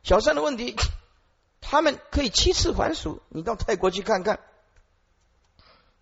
[0.02, 0.74] 小圣的问题，
[1.60, 3.20] 他们可以七次还俗。
[3.28, 4.40] 你到泰国去看看，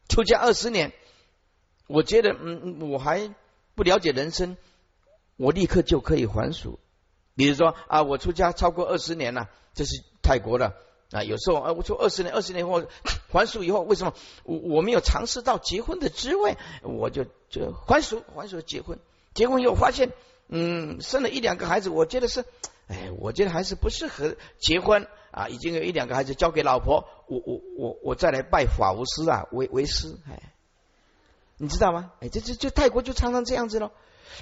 [0.09, 0.93] 出家二十年，
[1.89, 3.35] 我觉得，嗯，我还
[3.75, 4.57] 不了解人生，
[5.37, 6.79] 我立刻就可以还俗。
[7.37, 10.75] 比如说啊，我出家超过二十年了，这是泰国的
[11.11, 11.23] 啊。
[11.23, 12.85] 有时候啊，我出二十年，二十年后
[13.33, 18.99] 还俗以后，为什么我我没有尝试到结婚的滋味，我就就还俗还俗结婚，
[19.35, 20.13] 结婚以后发现，
[20.49, 22.45] 嗯，生了一两个孩子，我觉得是。
[22.87, 25.49] 哎，我觉得还是不适合结婚啊！
[25.49, 30.53] 已经有一两个孩子交给老婆，我我我我再来拜法无师啊，为为师哎，
[31.65, 32.13] 你知道吗？
[32.21, 33.91] 哎，这这这泰国就常常这样子喽，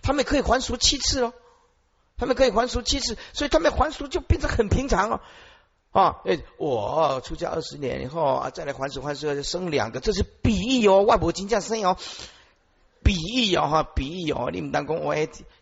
[0.03, 1.33] 他们可以还俗七次喽，
[2.19, 5.23] 他们可以还俗七次，所以他们还俗就变成很平常了
[5.93, 6.21] 啊！
[6.27, 11.97] 哎，我出家二十年以后啊，再来还俗还俗生两个，这是比喻哦，外婆金价生哦。
[13.05, 15.15] 比喻哦哈，比喻哦，你们当讲我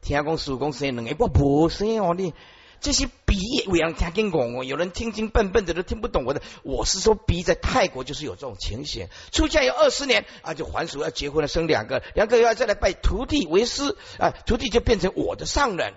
[0.03, 2.35] 听讲师傅讲生两个，我无生哦你。
[2.81, 6.41] 这些比喻，我让听见讲哦，有人听听笨笨的都听不懂我的。
[6.63, 9.09] 我是说，比喻在泰国就是有这种情形。
[9.33, 15.93] 出家有二十年啊，就还俗要结婚了，生两个，两个要再来拜徒弟为师啊，徒弟就变成我的上人。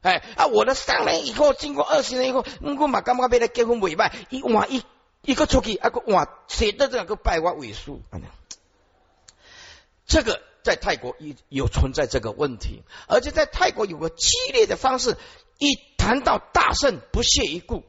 [0.00, 4.12] 哎啊，我的上人以后经过二十年以后，我嘛干嘛被他结婚委拜？
[4.30, 4.82] 一换一
[5.22, 7.92] 一个出去，啊个换写的这两个拜我为师。
[10.06, 10.42] 这个。
[10.62, 15.16] 在泰国有有存在这个问题，而且在泰国有个激烈的方式，
[15.58, 17.84] 一谈到大圣不屑一顾，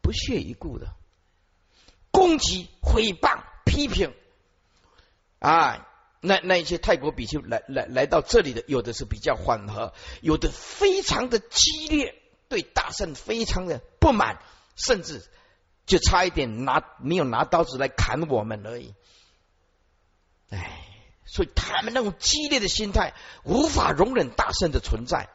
[0.00, 0.94] 不屑一顾的
[2.10, 4.14] 攻击、诽谤、批评
[5.38, 5.86] 啊，
[6.20, 12.14] 那那一些泰国比丘来来来到这里的，有的是比较缓和，有的非常的激烈，
[12.48, 14.40] 对大圣非常的不满，
[14.76, 15.24] 甚至
[15.86, 18.94] 就差一点拿没有拿刀子来砍我们而已，
[20.50, 20.86] 哎。
[21.30, 23.14] 所以他们那种激烈的心态，
[23.44, 25.28] 无法容忍大圣的存在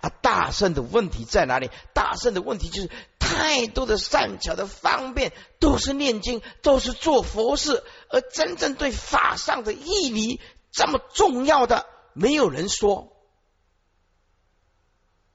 [0.00, 0.10] 啊！
[0.20, 1.70] 大圣的问题在哪里？
[1.94, 10.40] 大圣的问题就是太多的善巧的方便，都是念经，都是做佛事，而真正对法上的义理
[10.72, 13.16] 这么重要的，没有人说，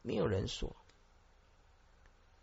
[0.01, 0.75] 没有人说，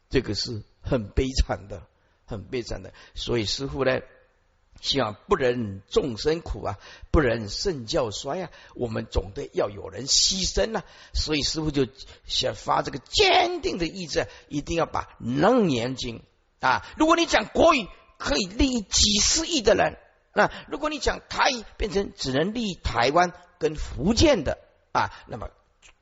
[0.09, 1.87] 这个是很悲惨的，
[2.25, 2.95] 很悲惨的。
[3.15, 4.01] 所以师傅呢？
[4.81, 6.79] 希望不忍众生苦啊，
[7.11, 10.85] 不忍圣教衰啊，我们总得要有人牺牲啊。
[11.13, 11.87] 所以师傅就
[12.27, 15.05] 想发这个坚定的意志，一定要把
[15.41, 16.23] 《楞严经》
[16.67, 16.87] 啊。
[16.97, 17.89] 如果你讲国语，
[18.19, 19.95] 可以利益几十亿的人；
[20.33, 24.59] 那如果你讲台语，变成只能利益台湾跟福建的
[24.93, 25.51] 啊，那么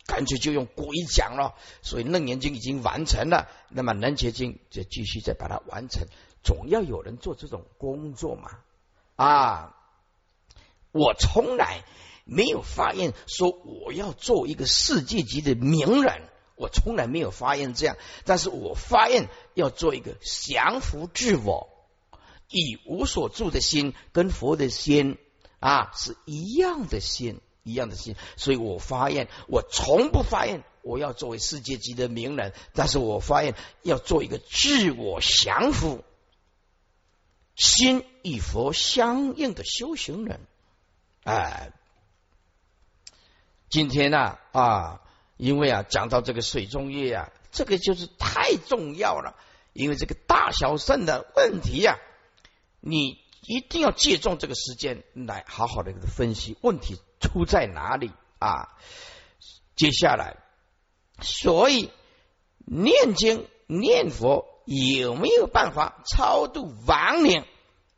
[0.07, 1.55] 干脆就用国语讲了。
[1.83, 6.07] 所以《楞严经》已经完成了，那么《楞严经》就继续再把它完成。
[6.43, 8.51] 总要有人做这种工作嘛。
[9.17, 9.73] 啊！
[10.93, 11.85] 我从来
[12.25, 16.23] 没有发现说我要做一个世界级的名人，
[16.55, 17.99] 我从来没有发现这样。
[18.25, 21.69] 但是我发现要做一个降服自我、
[22.49, 25.19] 以无所住的心，跟佛的心
[25.61, 28.17] 啊是一样的心，一样的心。
[28.37, 36.03] 所以我发现，我从不发现我要作为世界级的名人，但是我发现要做一个自我降服。
[37.57, 40.41] 心与佛相应的修行人，
[41.25, 41.73] 哎，
[43.71, 45.01] 今天呢啊，
[45.39, 49.37] 因为啊讲到这个水中月啊，这个就是太重要了，
[49.73, 51.99] 因为这个大小圣的问题呀，
[52.81, 58.77] 你一定要借重这个时间来好好的给他分析问题出在哪里啊。
[59.77, 60.37] 接下来，
[61.23, 61.91] 所以
[62.67, 64.53] 念经念佛。
[64.67, 67.45] 有没有办法超度亡灵？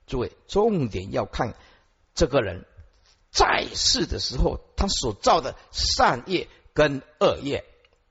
[0.07, 1.55] 诸位，重点要看
[2.15, 2.67] 这个人
[3.31, 7.65] 在世的时候，他所造的善业跟恶业。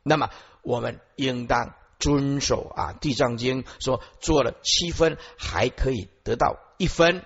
[0.03, 0.29] 那么，
[0.63, 7.23] 我们应当遵守啊，《地藏经》说做了七分，还可以得到一分。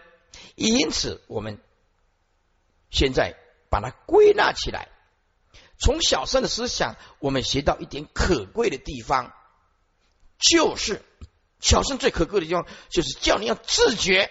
[0.55, 1.59] 因此，我们
[2.89, 3.37] 现在
[3.69, 4.89] 把它归纳起来，
[5.77, 9.33] 从小圣的思想，我们学到一点可贵的地方，
[10.37, 11.01] 就是。
[11.61, 14.29] 小圣最可贵的地方，就是叫你要自觉，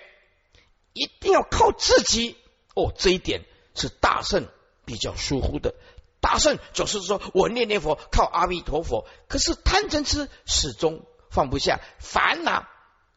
[0.93, 2.37] 一定要靠自己。
[2.75, 4.47] 哦，这一点是大圣
[4.85, 5.75] 比较疏忽的。
[6.21, 12.69] 大圣总是说我念念佛，靠阿弥陀佛，可是贪嗔痴始终放不下，烦恼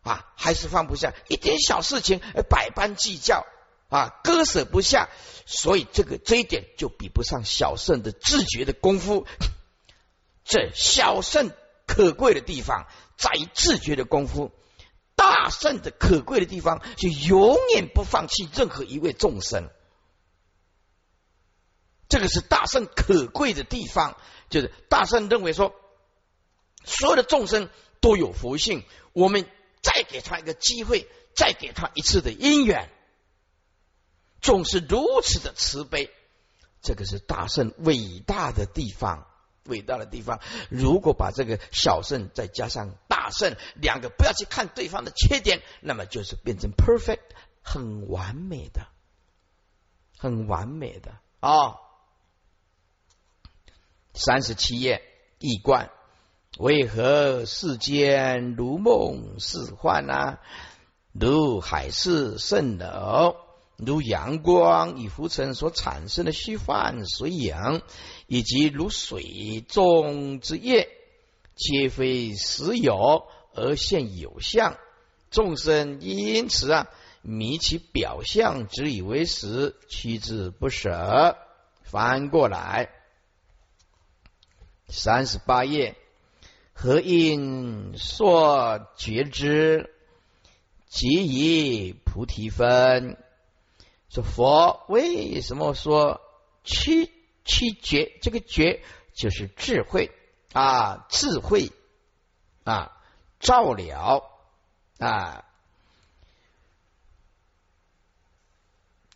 [0.01, 3.45] 啊还是放不下，一点小事情百般计较
[3.89, 5.09] 啊，割舍不下。
[5.45, 9.27] 所以这个这一点就比不上小圣的自觉的功夫。
[10.45, 11.51] 这小圣
[11.85, 12.87] 可贵的地方。
[13.17, 14.51] 在自觉的功夫，
[15.15, 19.69] 大圣的可贵的地方，就永远不放弃任何一位众生。
[22.09, 24.17] 这个是大圣可贵的地方，
[24.49, 25.73] 就是大圣认为说，
[26.83, 27.69] 所有的众生
[28.01, 28.83] 都有佛性，
[29.13, 29.49] 我们
[29.81, 32.91] 再给他一个机会，再给他一次的因缘，
[34.41, 36.11] 总是如此的慈悲，
[36.81, 39.27] 这个是大圣伟大的地方。
[39.65, 40.39] 伟大的地方，
[40.69, 47.19] 如果把这个小圣再加上大圣两个，不要去看对方的缺点，那么就是变成 perfect，
[47.61, 48.87] 很完美的，
[50.17, 51.75] 很完美的啊。
[54.13, 55.01] 三十七页
[55.39, 55.89] 一贯，
[56.57, 60.39] 为何世间如梦似幻啊？
[61.11, 63.37] 如海市蜃楼。
[63.75, 67.81] 如阳光与浮尘所产生的虚幻水影，
[68.33, 70.89] 以及如水中之液，
[71.53, 74.75] 皆非实有而现有相。
[75.29, 76.89] 众生因此啊，
[77.21, 81.37] 迷其表象，只以为实，屈之不舍。
[81.83, 82.89] 翻过来，
[84.87, 85.95] 三十八页，
[86.73, 89.93] 何因所觉知？
[90.87, 93.15] 即以菩提分。
[94.09, 96.19] 说佛为什么说
[96.63, 97.11] 七
[97.45, 98.17] 七觉？
[98.21, 98.83] 这个觉
[99.13, 100.11] 就是智慧
[100.53, 101.71] 啊，智慧
[102.63, 102.97] 啊，
[103.39, 104.23] 照了
[104.97, 105.45] 啊，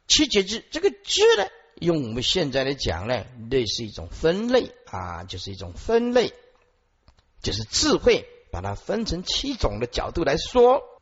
[0.07, 6.33] 七觉智这个智呢，用我们现在来讲呢，类似一种分类啊，就是一种分类，
[7.41, 10.96] 就是智慧，把它分成七种的角度来说。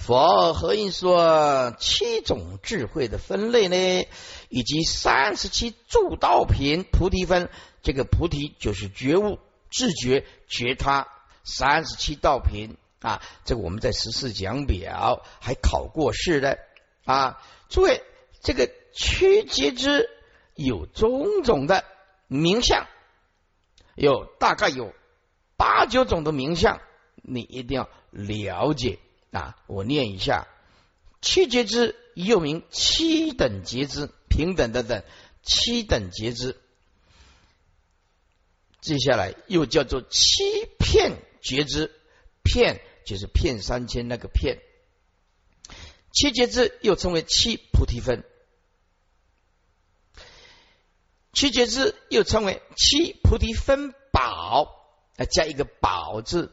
[0.00, 4.08] 佛何应说七种智慧的分类呢？
[4.48, 7.50] 以及三十七助道品菩提分，
[7.82, 9.38] 这个菩提就是觉悟、
[9.70, 11.06] 自觉、觉他。
[11.44, 16.58] 三十七道品啊，这个我们在十四讲表还考过试的
[17.04, 17.42] 啊。
[17.68, 18.02] 诸位，
[18.42, 20.08] 这个曲觉之
[20.54, 21.84] 有种种的
[22.26, 22.86] 名相，
[23.94, 24.94] 有大概有
[25.56, 26.80] 八九种的名相，
[27.16, 28.98] 你一定要了解。
[29.30, 30.48] 啊，我念一下：
[31.20, 35.04] 七觉之又名七等觉之，平等的等，
[35.42, 36.60] 七等觉之。
[38.80, 41.92] 接下来又叫做七片觉之，
[42.42, 44.58] 片就是片三千那个片。
[46.12, 48.24] 七觉之又称为七菩提分，
[51.32, 54.74] 七觉之又称为七菩提分宝，
[55.16, 56.52] 啊，加一个宝字。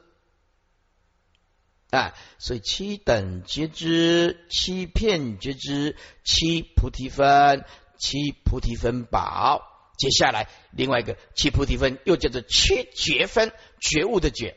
[1.89, 7.63] 啊，所以七等觉知、七片觉知、七菩提分、
[7.97, 9.61] 七菩提分宝。
[9.97, 14.55] 接下来另外一个七菩提分又叫做七觉分，觉悟的觉，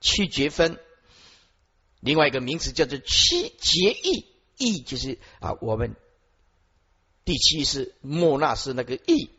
[0.00, 0.78] 七觉分。
[2.00, 4.26] 另外一个名词叫做七觉意，
[4.58, 5.96] 意就是啊，我们
[7.24, 9.30] 第七是莫那是那个意，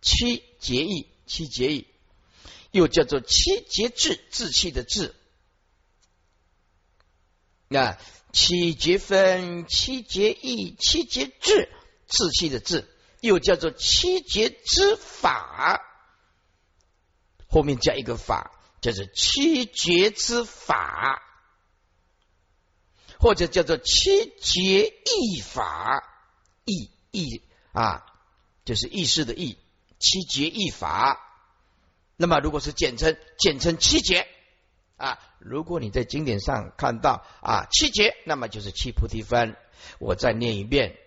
[0.00, 1.88] 七觉意，七觉意，
[2.70, 5.14] 又叫做七觉智，志气的志。
[7.72, 7.96] 那
[8.32, 11.68] 七节分、七节意、七节智，
[12.08, 12.88] 志气的志，
[13.20, 15.80] 又叫做七节之法，
[17.48, 18.50] 后面加一个法，
[18.80, 21.22] 叫做七节之法，
[23.20, 26.02] 或者叫做七节意法，
[26.64, 27.40] 意意
[27.70, 28.04] 啊，
[28.64, 29.56] 就是意识的意，
[30.00, 31.20] 七节意法。
[32.16, 34.26] 那么如果是简称，简称七节。
[35.00, 39.56] 啊，如果你在经典上看到啊七节，那么就是七菩提分。
[39.98, 40.98] 我再念一遍，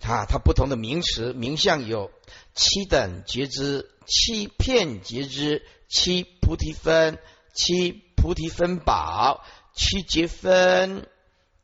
[0.00, 2.12] 啊，它不同的名词名相有
[2.54, 7.18] 七等觉知、七片觉知、七菩提分、
[7.52, 11.08] 七菩提分宝、七觉分、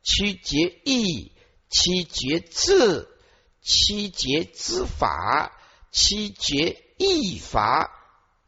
[0.01, 1.31] 七觉意、
[1.69, 3.07] 七觉智、
[3.61, 5.57] 七觉之法、
[5.89, 7.89] 七觉意法，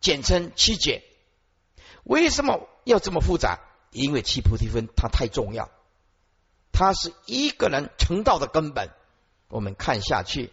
[0.02, 1.02] 简称七觉。
[2.06, 3.60] 为什么要这么复杂？
[3.92, 5.70] 因为七菩提分它太重要，
[6.72, 8.90] 它是一个人成道的根本。
[9.48, 10.52] 我们看下去，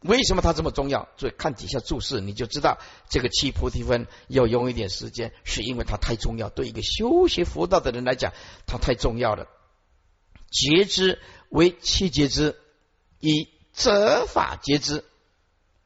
[0.00, 1.08] 为什么它这么重要？
[1.16, 2.78] 所以看底下注释，你就知道
[3.08, 6.50] 这个七菩提分要用一点时间，是因为它太重要。
[6.50, 8.34] 对一个修学佛道的人来讲，
[8.66, 9.48] 它太重要了。
[10.50, 11.18] 觉知
[11.48, 12.60] 为七觉知，
[13.20, 15.04] 以责法觉知。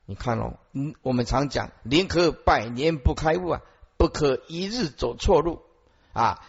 [0.06, 3.62] 你看哦，嗯，我们常讲“宁可百年不开悟”啊。
[4.01, 5.62] 不可一日走错路
[6.14, 6.42] 啊！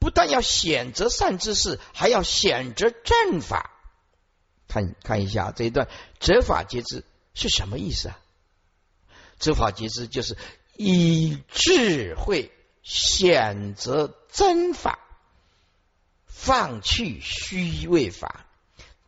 [0.00, 3.70] 不但要选择善知识，还要选择正法。
[4.66, 5.86] 看看一下这一段，
[6.18, 8.18] 择法节知是什么意思啊？
[9.38, 10.36] 择法节知就是
[10.74, 12.50] 以智慧
[12.82, 14.98] 选择真法，
[16.26, 18.46] 放弃虚伪法。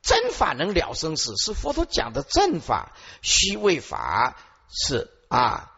[0.03, 4.37] 真法能了生死，是佛陀讲的正法；虚位法
[4.71, 5.72] 是啊，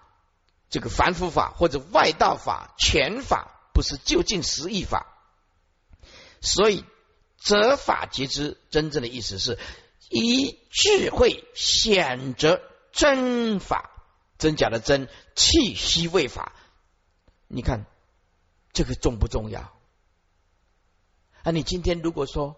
[0.74, 5.06] 这个凡夫法或者外道法、全法，不是究竟实义法。
[6.40, 6.84] 所以
[7.38, 9.56] 择法皆知，真正的意思是
[10.10, 12.60] 以智慧选择
[12.90, 13.92] 真法，
[14.36, 16.52] 真假的真，气息未法。
[17.46, 17.86] 你看
[18.72, 19.72] 这个重不重要？
[21.44, 22.56] 啊，你今天如果说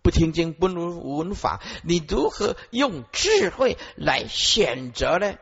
[0.00, 5.36] 不听经、不闻法，你如何用智慧来选择呢？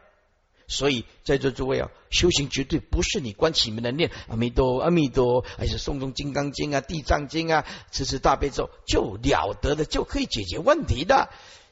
[0.69, 11.31] 所以在座诸位啊，修行绝对不是你关起门来念阿弥陀阿弥陀，还是诵诵金刚经啊、地藏经啊、持持大悲咒就了得的，就可以解决问题的。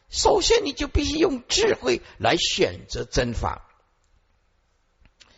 [0.09, 3.69] 首先，你就必须用智慧来选择真法。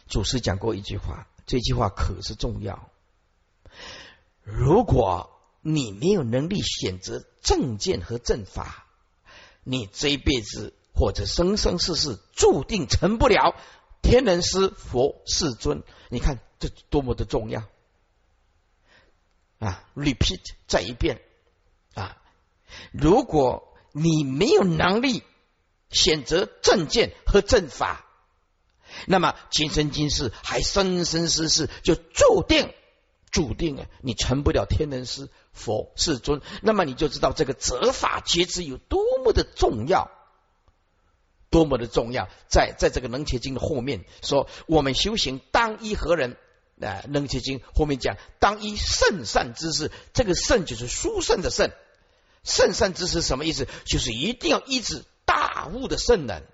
[0.06, 2.88] 祖师讲过一句话，这句话可是重要。
[4.44, 5.30] 如果
[5.62, 8.86] 你没有能力选择正见和正法，
[9.64, 13.54] 你这一辈子或者生生世世注定成不了
[14.02, 15.84] 天人师、佛世尊。
[16.08, 17.62] 你看这多么的重要
[19.60, 21.22] 啊！Repeat 再一遍
[21.94, 22.16] 啊！
[22.90, 25.22] 如果你没有能力
[25.88, 28.04] 选择正见和正法，
[29.06, 32.74] 那么今生今世还生生世世就注定。
[33.30, 40.10] 注定啊，你成不了天人师、佛世尊，那么你就知道这个责法节制有多么的重要，
[41.50, 42.28] 多么的重要。
[42.48, 46.36] 在在这个《能切经》的后面说，我们修行当依何人？
[46.80, 51.70] 啊，《能切经》后面讲当依圣善之事，这个圣就是殊胜的圣，
[52.44, 53.66] 圣善之事什么意思？
[53.84, 56.44] 就是一定要依止大悟的圣人，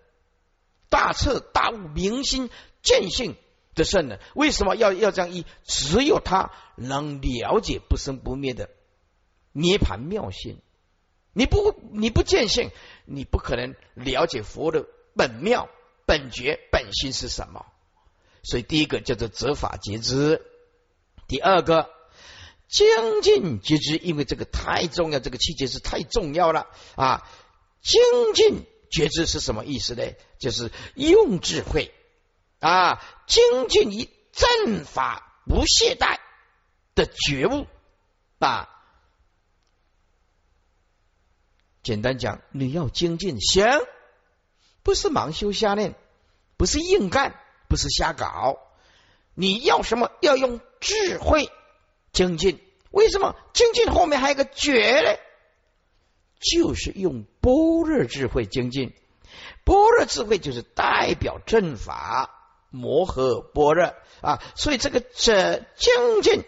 [0.89, 2.51] 大彻大悟、明心
[2.83, 3.37] 见性。
[3.75, 5.45] 的圣人为什么要要这样依？
[5.65, 8.71] 只有他能了解不生不灭的
[9.51, 10.61] 涅盘妙性。
[11.33, 12.71] 你不你不见性，
[13.05, 15.69] 你不可能了解佛的本妙、
[16.07, 17.67] 本觉、本心是什么。
[18.43, 20.43] 所以第一个叫做责法皆知，
[21.29, 21.91] 第二个
[22.69, 27.29] 精进皆知，因为这个太重要，这个气节是太重要了啊！
[27.81, 28.01] 精
[28.35, 30.03] 进觉知是什么意思呢？
[30.39, 31.93] 就是用智慧。
[32.61, 36.19] 啊，精进于正法不懈怠
[36.95, 37.67] 的觉悟
[38.39, 38.74] 啊！
[41.85, 43.65] 简单讲，你要精进，行，
[44.83, 45.95] 不是盲修瞎练，
[46.57, 48.59] 不是硬干，不是瞎搞。
[49.35, 50.11] 你要什么？
[50.21, 51.51] 要用智慧
[52.13, 52.61] 精进。
[52.91, 55.19] 为什么精进后面还有个觉呢？
[56.41, 58.95] 就是用般若智慧精进。
[59.65, 62.41] 般若智慧就是代表正法。
[62.71, 66.45] 摩诃般若啊，所以这个这精进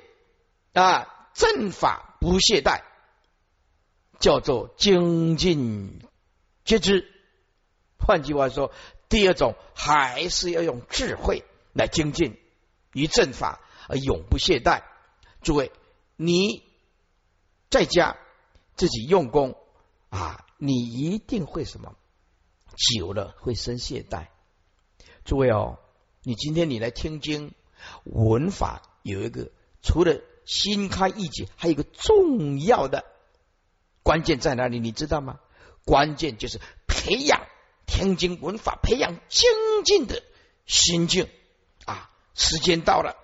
[0.73, 2.81] 啊，正法不懈怠，
[4.19, 6.01] 叫做精进
[6.65, 7.09] 觉知。
[7.99, 8.73] 换句话说，
[9.09, 12.39] 第二种还是要用智慧来精进
[12.93, 14.83] 于正法，而永不懈怠。
[15.43, 15.73] 诸位，
[16.17, 16.63] 你
[17.71, 18.17] 在家
[18.75, 19.57] 自己用功
[20.11, 21.95] 啊，你一定会什么？
[22.97, 24.29] 久了会生懈怠。
[25.25, 25.79] 诸位哦。
[26.23, 27.55] 你今天你来听经
[28.03, 33.05] 文法有一个，除了心开意解，还有一个重要的
[34.07, 34.79] 关键在哪里？
[34.79, 35.41] 你知道吗？
[35.85, 37.41] 关键就是培养
[37.87, 39.51] 天经文法，培养精
[39.85, 40.23] 进的
[40.65, 41.29] 心境
[41.87, 42.09] 啊！
[42.33, 43.17] 时间到了，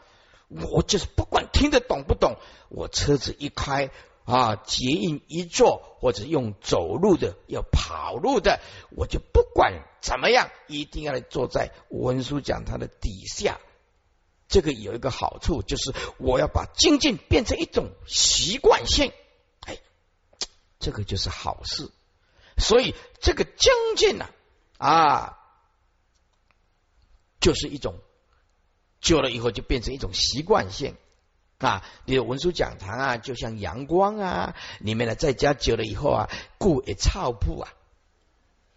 [0.48, 2.36] 我就是不管听得懂不懂，
[2.68, 3.90] 我车子一开
[4.24, 8.58] 啊，捷运一坐，或者用走路的，要跑路的，
[8.90, 9.84] 我就不管。
[10.00, 10.50] 怎么样？
[10.66, 13.60] 一定要坐在文殊讲堂的底下。
[14.48, 19.12] 这个有一个好处，就是我要把精进变成一种习惯性。
[20.82, 21.90] 这个就是好事。
[22.58, 24.26] 所以这个将近呢，
[24.76, 25.38] 啊，
[27.40, 27.94] 就是一种
[29.00, 30.96] 久了以后就变成一种习惯性
[31.58, 31.82] 啊。
[32.04, 36.28] 你的文殊讲堂啊，就像阳光啊，里面呢在家久了以后啊，
[36.58, 37.72] 故也操铺啊。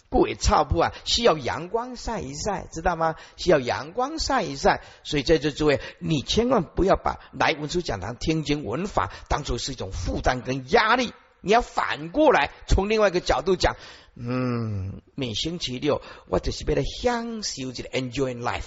[0.07, 3.15] 故也差不啊，需要阳光晒一晒，知道吗？
[3.35, 4.81] 需要阳光晒一晒。
[5.03, 11.11] 所以在这诸位，你千万不要把来文殊讲堂听经闻法当做是一种负担跟压力。
[11.45, 13.75] 你要反过来，从另外一个角度讲，
[14.15, 18.65] 嗯，每星期六我只是为了享受这个 enjoying life，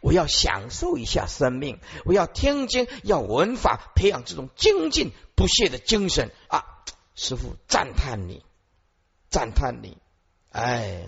[0.00, 6.64] 我要享受一下生命，我要听经，要文法，培养这种精进不懈的精神啊！
[7.14, 8.42] 师傅赞叹你，
[9.28, 9.98] 赞叹你。
[10.50, 11.06] 哎，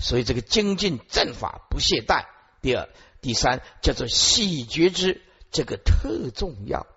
[0.00, 2.26] 所以这个精进正法不懈怠。
[2.60, 2.88] 第二、
[3.20, 5.22] 第三叫做细觉知，
[5.52, 6.88] 这个特重要，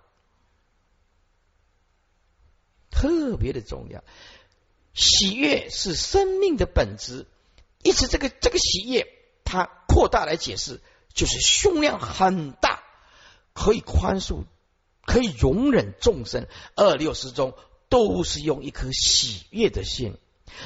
[2.98, 4.02] 特别的重要。
[4.92, 7.26] 喜悦是生命的本质。
[7.84, 9.06] 因此，这个这个喜悦，
[9.44, 10.80] 它扩大来解释，
[11.14, 12.82] 就是胸量很大，
[13.52, 14.44] 可以宽恕，
[15.06, 16.48] 可以容忍众生。
[16.74, 17.54] 二六十中
[17.88, 20.16] 都是用一颗喜悦的心，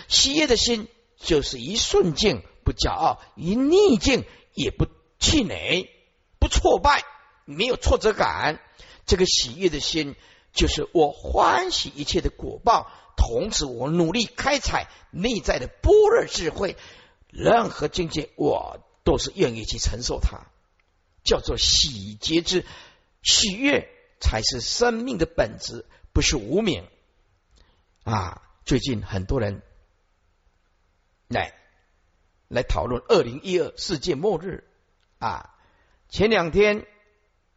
[0.08, 4.24] 喜悦的心就是一顺境不骄傲，一逆境
[4.54, 4.86] 也不
[5.18, 5.90] 气馁，
[6.38, 7.04] 不挫败，
[7.44, 8.58] 没有挫折感。
[9.04, 10.14] 这个喜悦的心，
[10.52, 16.76] 就是我欢喜一切的果报，同时我努力开采内在的般若智慧。
[17.28, 20.42] 任何境界，我都是愿意去承受它，
[21.24, 22.66] 叫做喜结之
[23.22, 23.88] 喜悦，
[24.20, 26.86] 才是生命的本质，不是无名
[28.04, 28.42] 啊！
[28.64, 29.62] 最近很多人
[31.26, 31.54] 来
[32.48, 34.64] 来讨论二零一二世界末日
[35.18, 35.54] 啊，
[36.10, 36.86] 前两天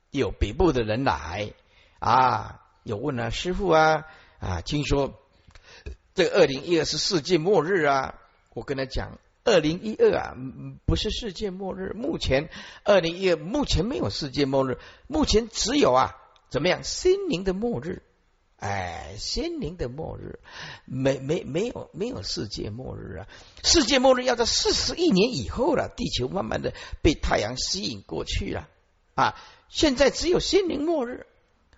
[0.09, 1.53] 有北部的人来
[1.99, 4.05] 啊，有问啊师傅啊
[4.39, 5.19] 啊，听说
[6.13, 8.13] 这个二零一二是世界末日啊，
[8.53, 9.17] 我跟他讲。
[9.43, 10.35] 二零一二啊，
[10.85, 11.93] 不是世界末日。
[11.95, 12.49] 目前
[12.83, 14.77] 二零一二目前没有世界末日，
[15.07, 16.15] 目前只有啊，
[16.49, 16.83] 怎么样？
[16.83, 18.03] 心灵的末日，
[18.57, 20.39] 哎，心灵的末日，
[20.85, 23.27] 没没没有没有世界末日啊！
[23.63, 28.67] 世界末日要在四十亿年以后了，地球慢慢的被太阳吸引过去了
[29.15, 29.35] 啊！
[29.69, 31.25] 现在只有心灵末日，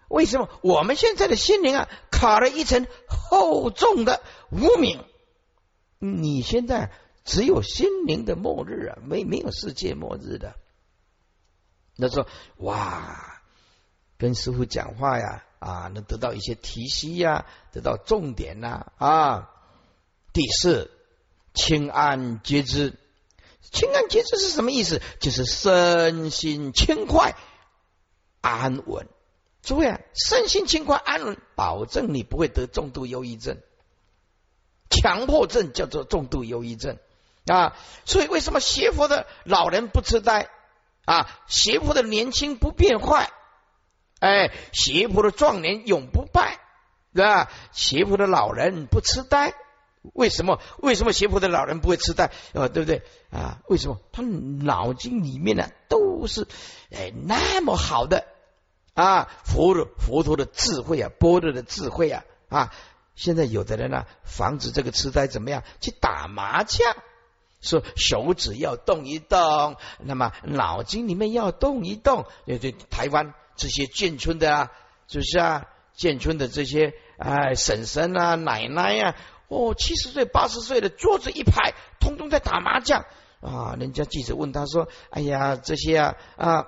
[0.09, 0.49] 为什么？
[0.61, 5.03] 我们现在的心灵啊，卡了一层厚重的无名。
[5.99, 6.91] 你现在。
[7.29, 10.55] 只有心灵的末日啊，没没有世界末日的。
[11.97, 13.41] 那说哇，
[14.17, 19.49] 跟师傅讲话呀，啊，能得到一些提息呀，得到重点呐啊。
[20.31, 20.89] 第四，
[21.53, 22.93] 清安觉知，
[23.73, 25.01] 清安觉知是什么意思？
[25.19, 27.35] 就是身心轻快
[28.39, 29.09] 安稳。
[29.67, 33.57] 诸位啊，身心情况安稳，保证你不会得重度忧郁症。
[34.89, 36.97] 强迫症叫做重度忧郁症。
[37.47, 40.49] 啊，所以为什么邪佛的老人不痴呆
[41.03, 41.29] 啊？
[41.47, 43.29] 邪佛的年轻不变坏，
[44.19, 46.61] 哎，邪佛的壮年永不败，
[47.13, 47.51] 对吧？
[47.73, 49.53] 邪佛的老人不痴呆，
[50.13, 50.61] 为什么？
[50.77, 52.31] 为什么邪佛的老人不会痴呆？
[52.53, 53.03] 啊，对不对？
[53.31, 53.99] 啊，为什么？
[54.13, 56.47] 他脑筋里面呢都是
[56.89, 58.25] 哎那么好的
[58.97, 62.73] 啊，佛的佛陀的智慧啊，般若的智慧啊啊！
[63.15, 65.61] 现在有的人呢，防止这个痴呆怎么样？
[65.79, 66.95] 去打麻将。
[67.61, 72.25] 说手指要动一动，那么脑筋里面要动一动。
[72.45, 74.71] 也对，台湾这些建村的啊，
[75.07, 75.67] 是不是啊？
[75.93, 79.15] 建村的这些哎婶婶啊、奶奶呀，
[79.47, 83.05] 哦，七十岁、八十岁的桌子一排，通通在打麻将
[83.41, 83.75] 啊。
[83.79, 86.67] 人家记者问他说：“哎呀，这些啊啊。”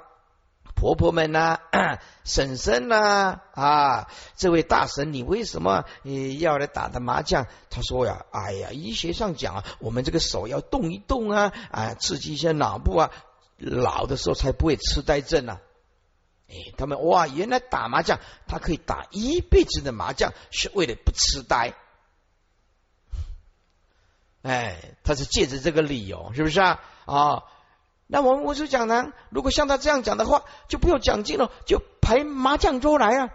[0.79, 1.59] 婆婆们呐，
[2.23, 4.07] 婶婶呐，啊，
[4.37, 5.83] 这位大神，你为什么
[6.39, 7.47] 要来打的麻将？
[7.69, 13.11] 他说呀，哎呀，医学上讲啊，我们这个手要动一动啊，啊，刺激一下脑部啊，
[13.57, 15.59] 老的时候才不会痴呆症啊。
[16.47, 18.17] 哎，他们哇，原来打麻将，
[18.47, 21.73] 他可以打一辈子的麻将，是为了不痴呆。
[24.43, 26.79] 哎，他是借着这个理由，是不是啊？
[27.03, 27.43] 啊。
[28.11, 33.29] 那我们文殊讲堂，如果像他这样讲的话，就不用讲经了，就排麻将桌来啊，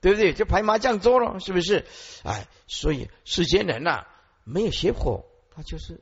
[0.00, 0.32] 对不对？
[0.32, 1.84] 就排麻将桌了，是不是？
[2.24, 4.06] 哎，所以世间人呐，
[4.44, 6.00] 没有邪火，他就是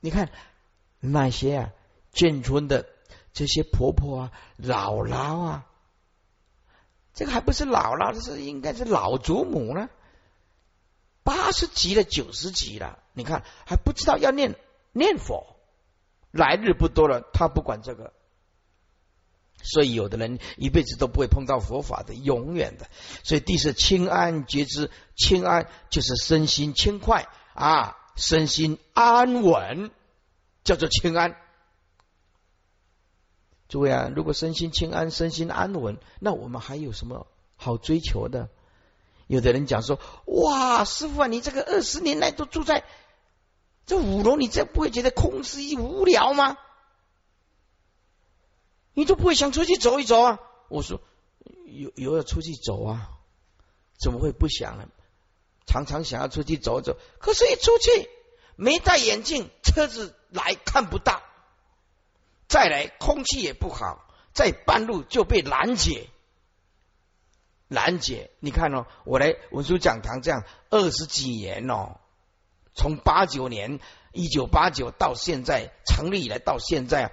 [0.00, 0.30] 你看
[0.98, 1.70] 那些啊，
[2.12, 2.86] 建村的
[3.32, 5.66] 这些婆婆啊、姥姥啊，
[7.14, 9.88] 这个还不是姥姥，这是应该是老祖母呢，
[11.22, 14.56] 八十级了、九十级了，你看还不知道要念
[14.92, 15.56] 念佛。
[16.30, 18.12] 来日不多了，他不管这个，
[19.62, 22.88] 所以有的人一辈子都不会碰到佛法的，永远的。
[23.22, 29.90] 所以第四清安觉知，清安就是身心轻快啊，身心安稳，
[30.64, 31.36] 叫做清安。
[33.68, 37.26] 诸位啊，如果身心清安，身心安稳，那我们还有什么
[37.56, 38.48] 好追求的？
[39.26, 42.84] 有的人讲说：“哇，师傅啊，你这个二十年来都住在……”
[43.90, 46.56] 这五楼，你这不会觉得空虚无聊吗？
[48.94, 50.38] 你都不会想出去走一走啊？
[50.68, 51.00] 我说
[51.66, 53.10] 有有要出去走啊，
[53.98, 54.86] 怎么会不想呢？
[55.66, 58.08] 常常想要出去走走，可是一出去
[58.54, 61.20] 没戴眼镜，车子来看不到，
[62.46, 66.08] 再来空气也不好，在半路就被拦截，
[67.66, 68.30] 拦截。
[68.38, 71.98] 你看哦，我来文殊讲堂这样二十几年哦。
[72.74, 73.80] 从八九年，
[74.12, 77.12] 一九八九到现在成立以来到现在，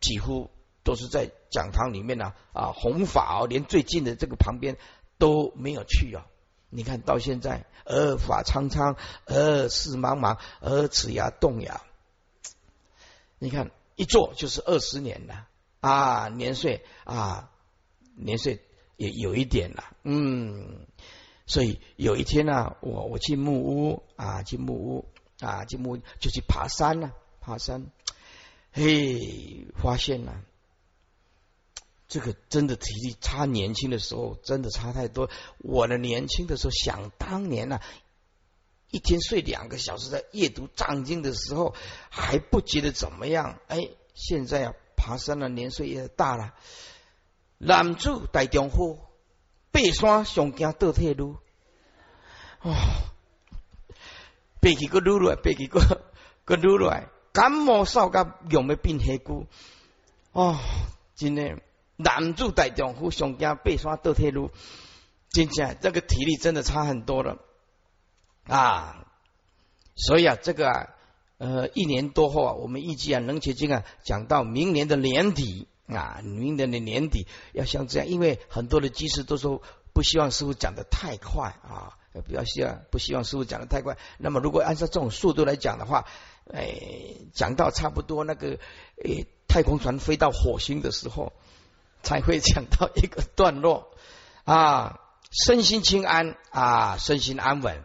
[0.00, 0.50] 几乎
[0.84, 4.76] 都是在讲堂里面呢啊弘法哦，连最近的这个旁边
[5.18, 6.26] 都没有去啊
[6.70, 11.80] 你看到现在，耳发苍苍，耳视茫茫，耳齿牙动摇。
[13.38, 15.48] 你看一做就是二十年了
[15.80, 17.50] 啊，年岁啊，
[18.14, 18.60] 年岁
[18.96, 20.86] 也有一点了，嗯。
[21.48, 25.08] 所以有一天呢，我我去木屋啊，去木屋
[25.40, 27.86] 啊，去木屋就去爬山了，爬山，
[28.70, 30.42] 嘿，发现了。
[32.06, 35.30] 这个真的体力差，年轻的时候真的差太多。
[35.58, 37.80] 我的年轻的时候，想当年呢，
[38.90, 41.74] 一天睡两个小时，在夜读藏经的时候
[42.10, 43.58] 还不觉得怎么样。
[43.68, 46.54] 哎，现在啊，爬山了，年岁也大了。
[47.58, 49.00] 揽住大中户，
[49.72, 51.36] 爬山上惊倒退路。
[52.62, 52.74] 哦，
[54.60, 56.02] 爬起个路来，爬起个
[56.44, 59.46] 个路来，感冒烧甲用要变黑骨。
[60.32, 60.58] 哦，
[61.14, 61.58] 真的。
[62.00, 64.52] 男主大丈夫上惊爬山倒退路，
[65.30, 67.38] 真正这个体力真的差很多了
[68.46, 69.04] 啊！
[69.96, 70.88] 所以啊，这个啊，
[71.38, 79.62] 呃，一年多后啊，我们预计啊，能结晶啊，讲到明年的年底啊，明年的年底要像这样，因为很多的技师都说
[79.92, 83.98] 不希望师傅讲的太快啊，不要希望不希望师傅讲的太快。
[84.18, 86.06] 那么如果按照这种速度来讲的话，
[86.52, 86.78] 哎，
[87.34, 88.58] 讲到差不多那个
[89.02, 91.32] 诶，太空船飞到火星的时候。
[92.00, 93.90] 才会讲到一个段落
[94.44, 95.00] 啊，
[95.32, 97.82] 身心清安啊，身心安稳。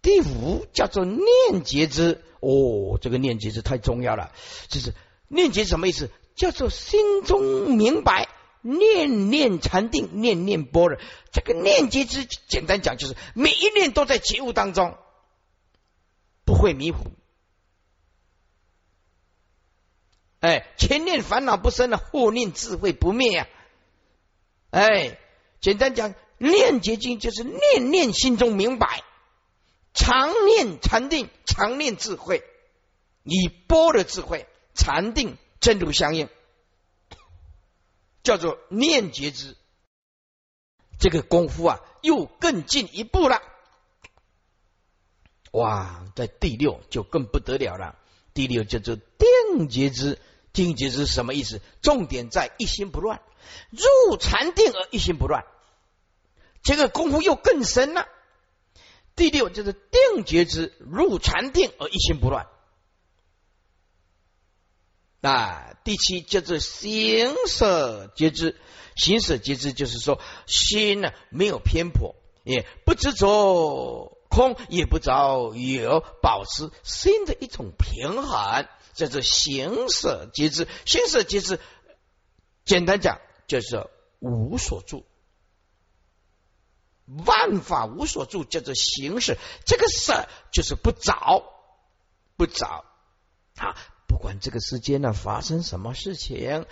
[0.00, 4.32] 第五叫做念觉之哦，这个念觉之太重要了。
[4.68, 4.94] 就是
[5.28, 6.10] 念觉什么意思？
[6.42, 8.28] 叫做心中明白，
[8.62, 10.98] 念念禅定，念念般若。
[11.30, 14.98] 这个念觉之，简单讲就是每一念都在觉悟当中，
[16.44, 17.12] 不会迷糊。
[20.40, 23.48] 哎，前念烦恼不生了，后念智慧不灭呀！
[24.70, 25.20] 哎，
[25.60, 29.04] 简单讲，念结经就是念念心中明白，
[29.94, 32.42] 常念禅定，常念智慧，
[33.22, 36.28] 以波的智慧，禅定真如相应，
[38.22, 39.56] 叫做念觉之。
[40.98, 43.40] 这个功夫啊，又更进一步了。
[45.52, 47.96] 哇，在第六就更不得了了，
[48.34, 50.20] 第六叫做定觉之。
[50.52, 51.62] 定觉知什么意思？
[51.80, 53.22] 重点在一心不乱，
[53.70, 55.46] 入禅定而一心不乱，
[56.62, 58.06] 这个功夫又更深了。
[59.16, 62.46] 第六就是定觉之入禅定而一心不乱。
[65.22, 68.60] 啊，第七叫做行舍皆知，
[68.96, 72.14] 行舍皆知就是说心呢没有偏颇，
[72.44, 78.68] 也不执着空，也不着有，保持心的一种平衡。
[78.94, 81.58] 叫做行舍皆知，行舍皆知，
[82.66, 85.06] 简单讲就是无所住，
[87.06, 89.38] 万法无所住，叫做行舍。
[89.64, 91.42] 这个舍就是不着，
[92.36, 92.84] 不着
[93.56, 93.76] 啊！
[94.22, 96.64] 管这个世间呢发生什么事情，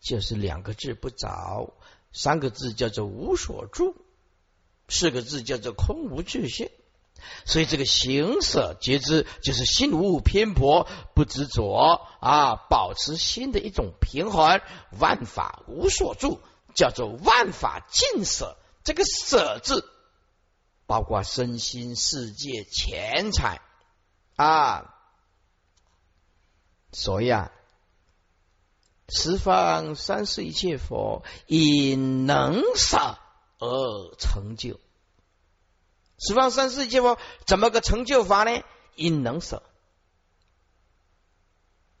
[0.00, 1.72] 就是两个字不着，
[2.12, 3.94] 三个字叫做无所住，
[4.88, 6.68] 四个字叫做空无自性。
[7.44, 14.60] 所以这个行舍觉知，就是心无偏颇，不执着啊，保持心的一种平衡，
[14.98, 16.40] 万法无所住，
[16.74, 18.56] 叫做万法尽舍。
[18.84, 19.88] 这个舍字，
[20.86, 23.60] 包括身心世界钱财
[24.34, 24.92] 啊。
[26.92, 27.52] 所以啊，
[29.08, 33.18] 十方三世一切佛，以能舍
[33.58, 34.80] 而成就。
[36.18, 38.62] 十方三世一切佛怎么个成就法呢？
[38.94, 39.62] 因能舍，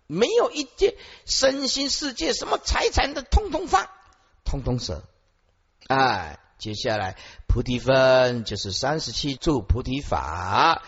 [0.06, 0.94] 没有一件
[1.26, 3.90] 身心世界什么财产的，通通放，
[4.44, 5.04] 通通舍。
[5.88, 10.82] 哎，接下来菩提分就是三十七住菩提法，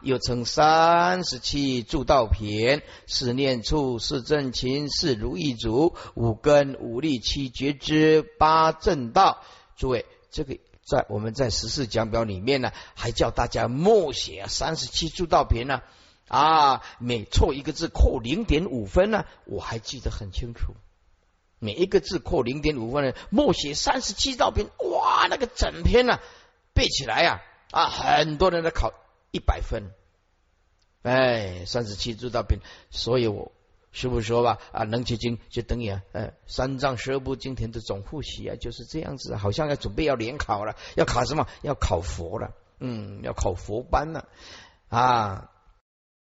[0.00, 9.42] 又称三十七住道品：四念处、四正勤、四如意足、五根、五力、七觉知、八正道。
[9.76, 10.58] 诸位，这个。
[10.88, 15.82] 在我们在十四讲表里面呢，还叫大家默写三十七诸道品呢
[16.28, 20.74] 啊，每错一个字扣零点五分呢，我还记得很清楚。
[21.58, 26.20] 每一个字扣零点五分呢，默写三十七道品，哇，那个整篇呢
[26.72, 28.94] 背起来呀啊，很多人在考
[29.30, 29.90] 一百分。
[31.02, 32.58] 哎，三十七诸道品，
[32.90, 33.52] 所以我。
[33.90, 36.00] 师傅说吧，啊，能取经就等于啊，
[36.46, 41.48] 三藏十二部经典的总复习啊，就是这样子，好像要准备要联考了，要考什么？
[41.62, 44.28] 要考佛了，嗯，要考佛班了
[44.88, 45.50] 啊。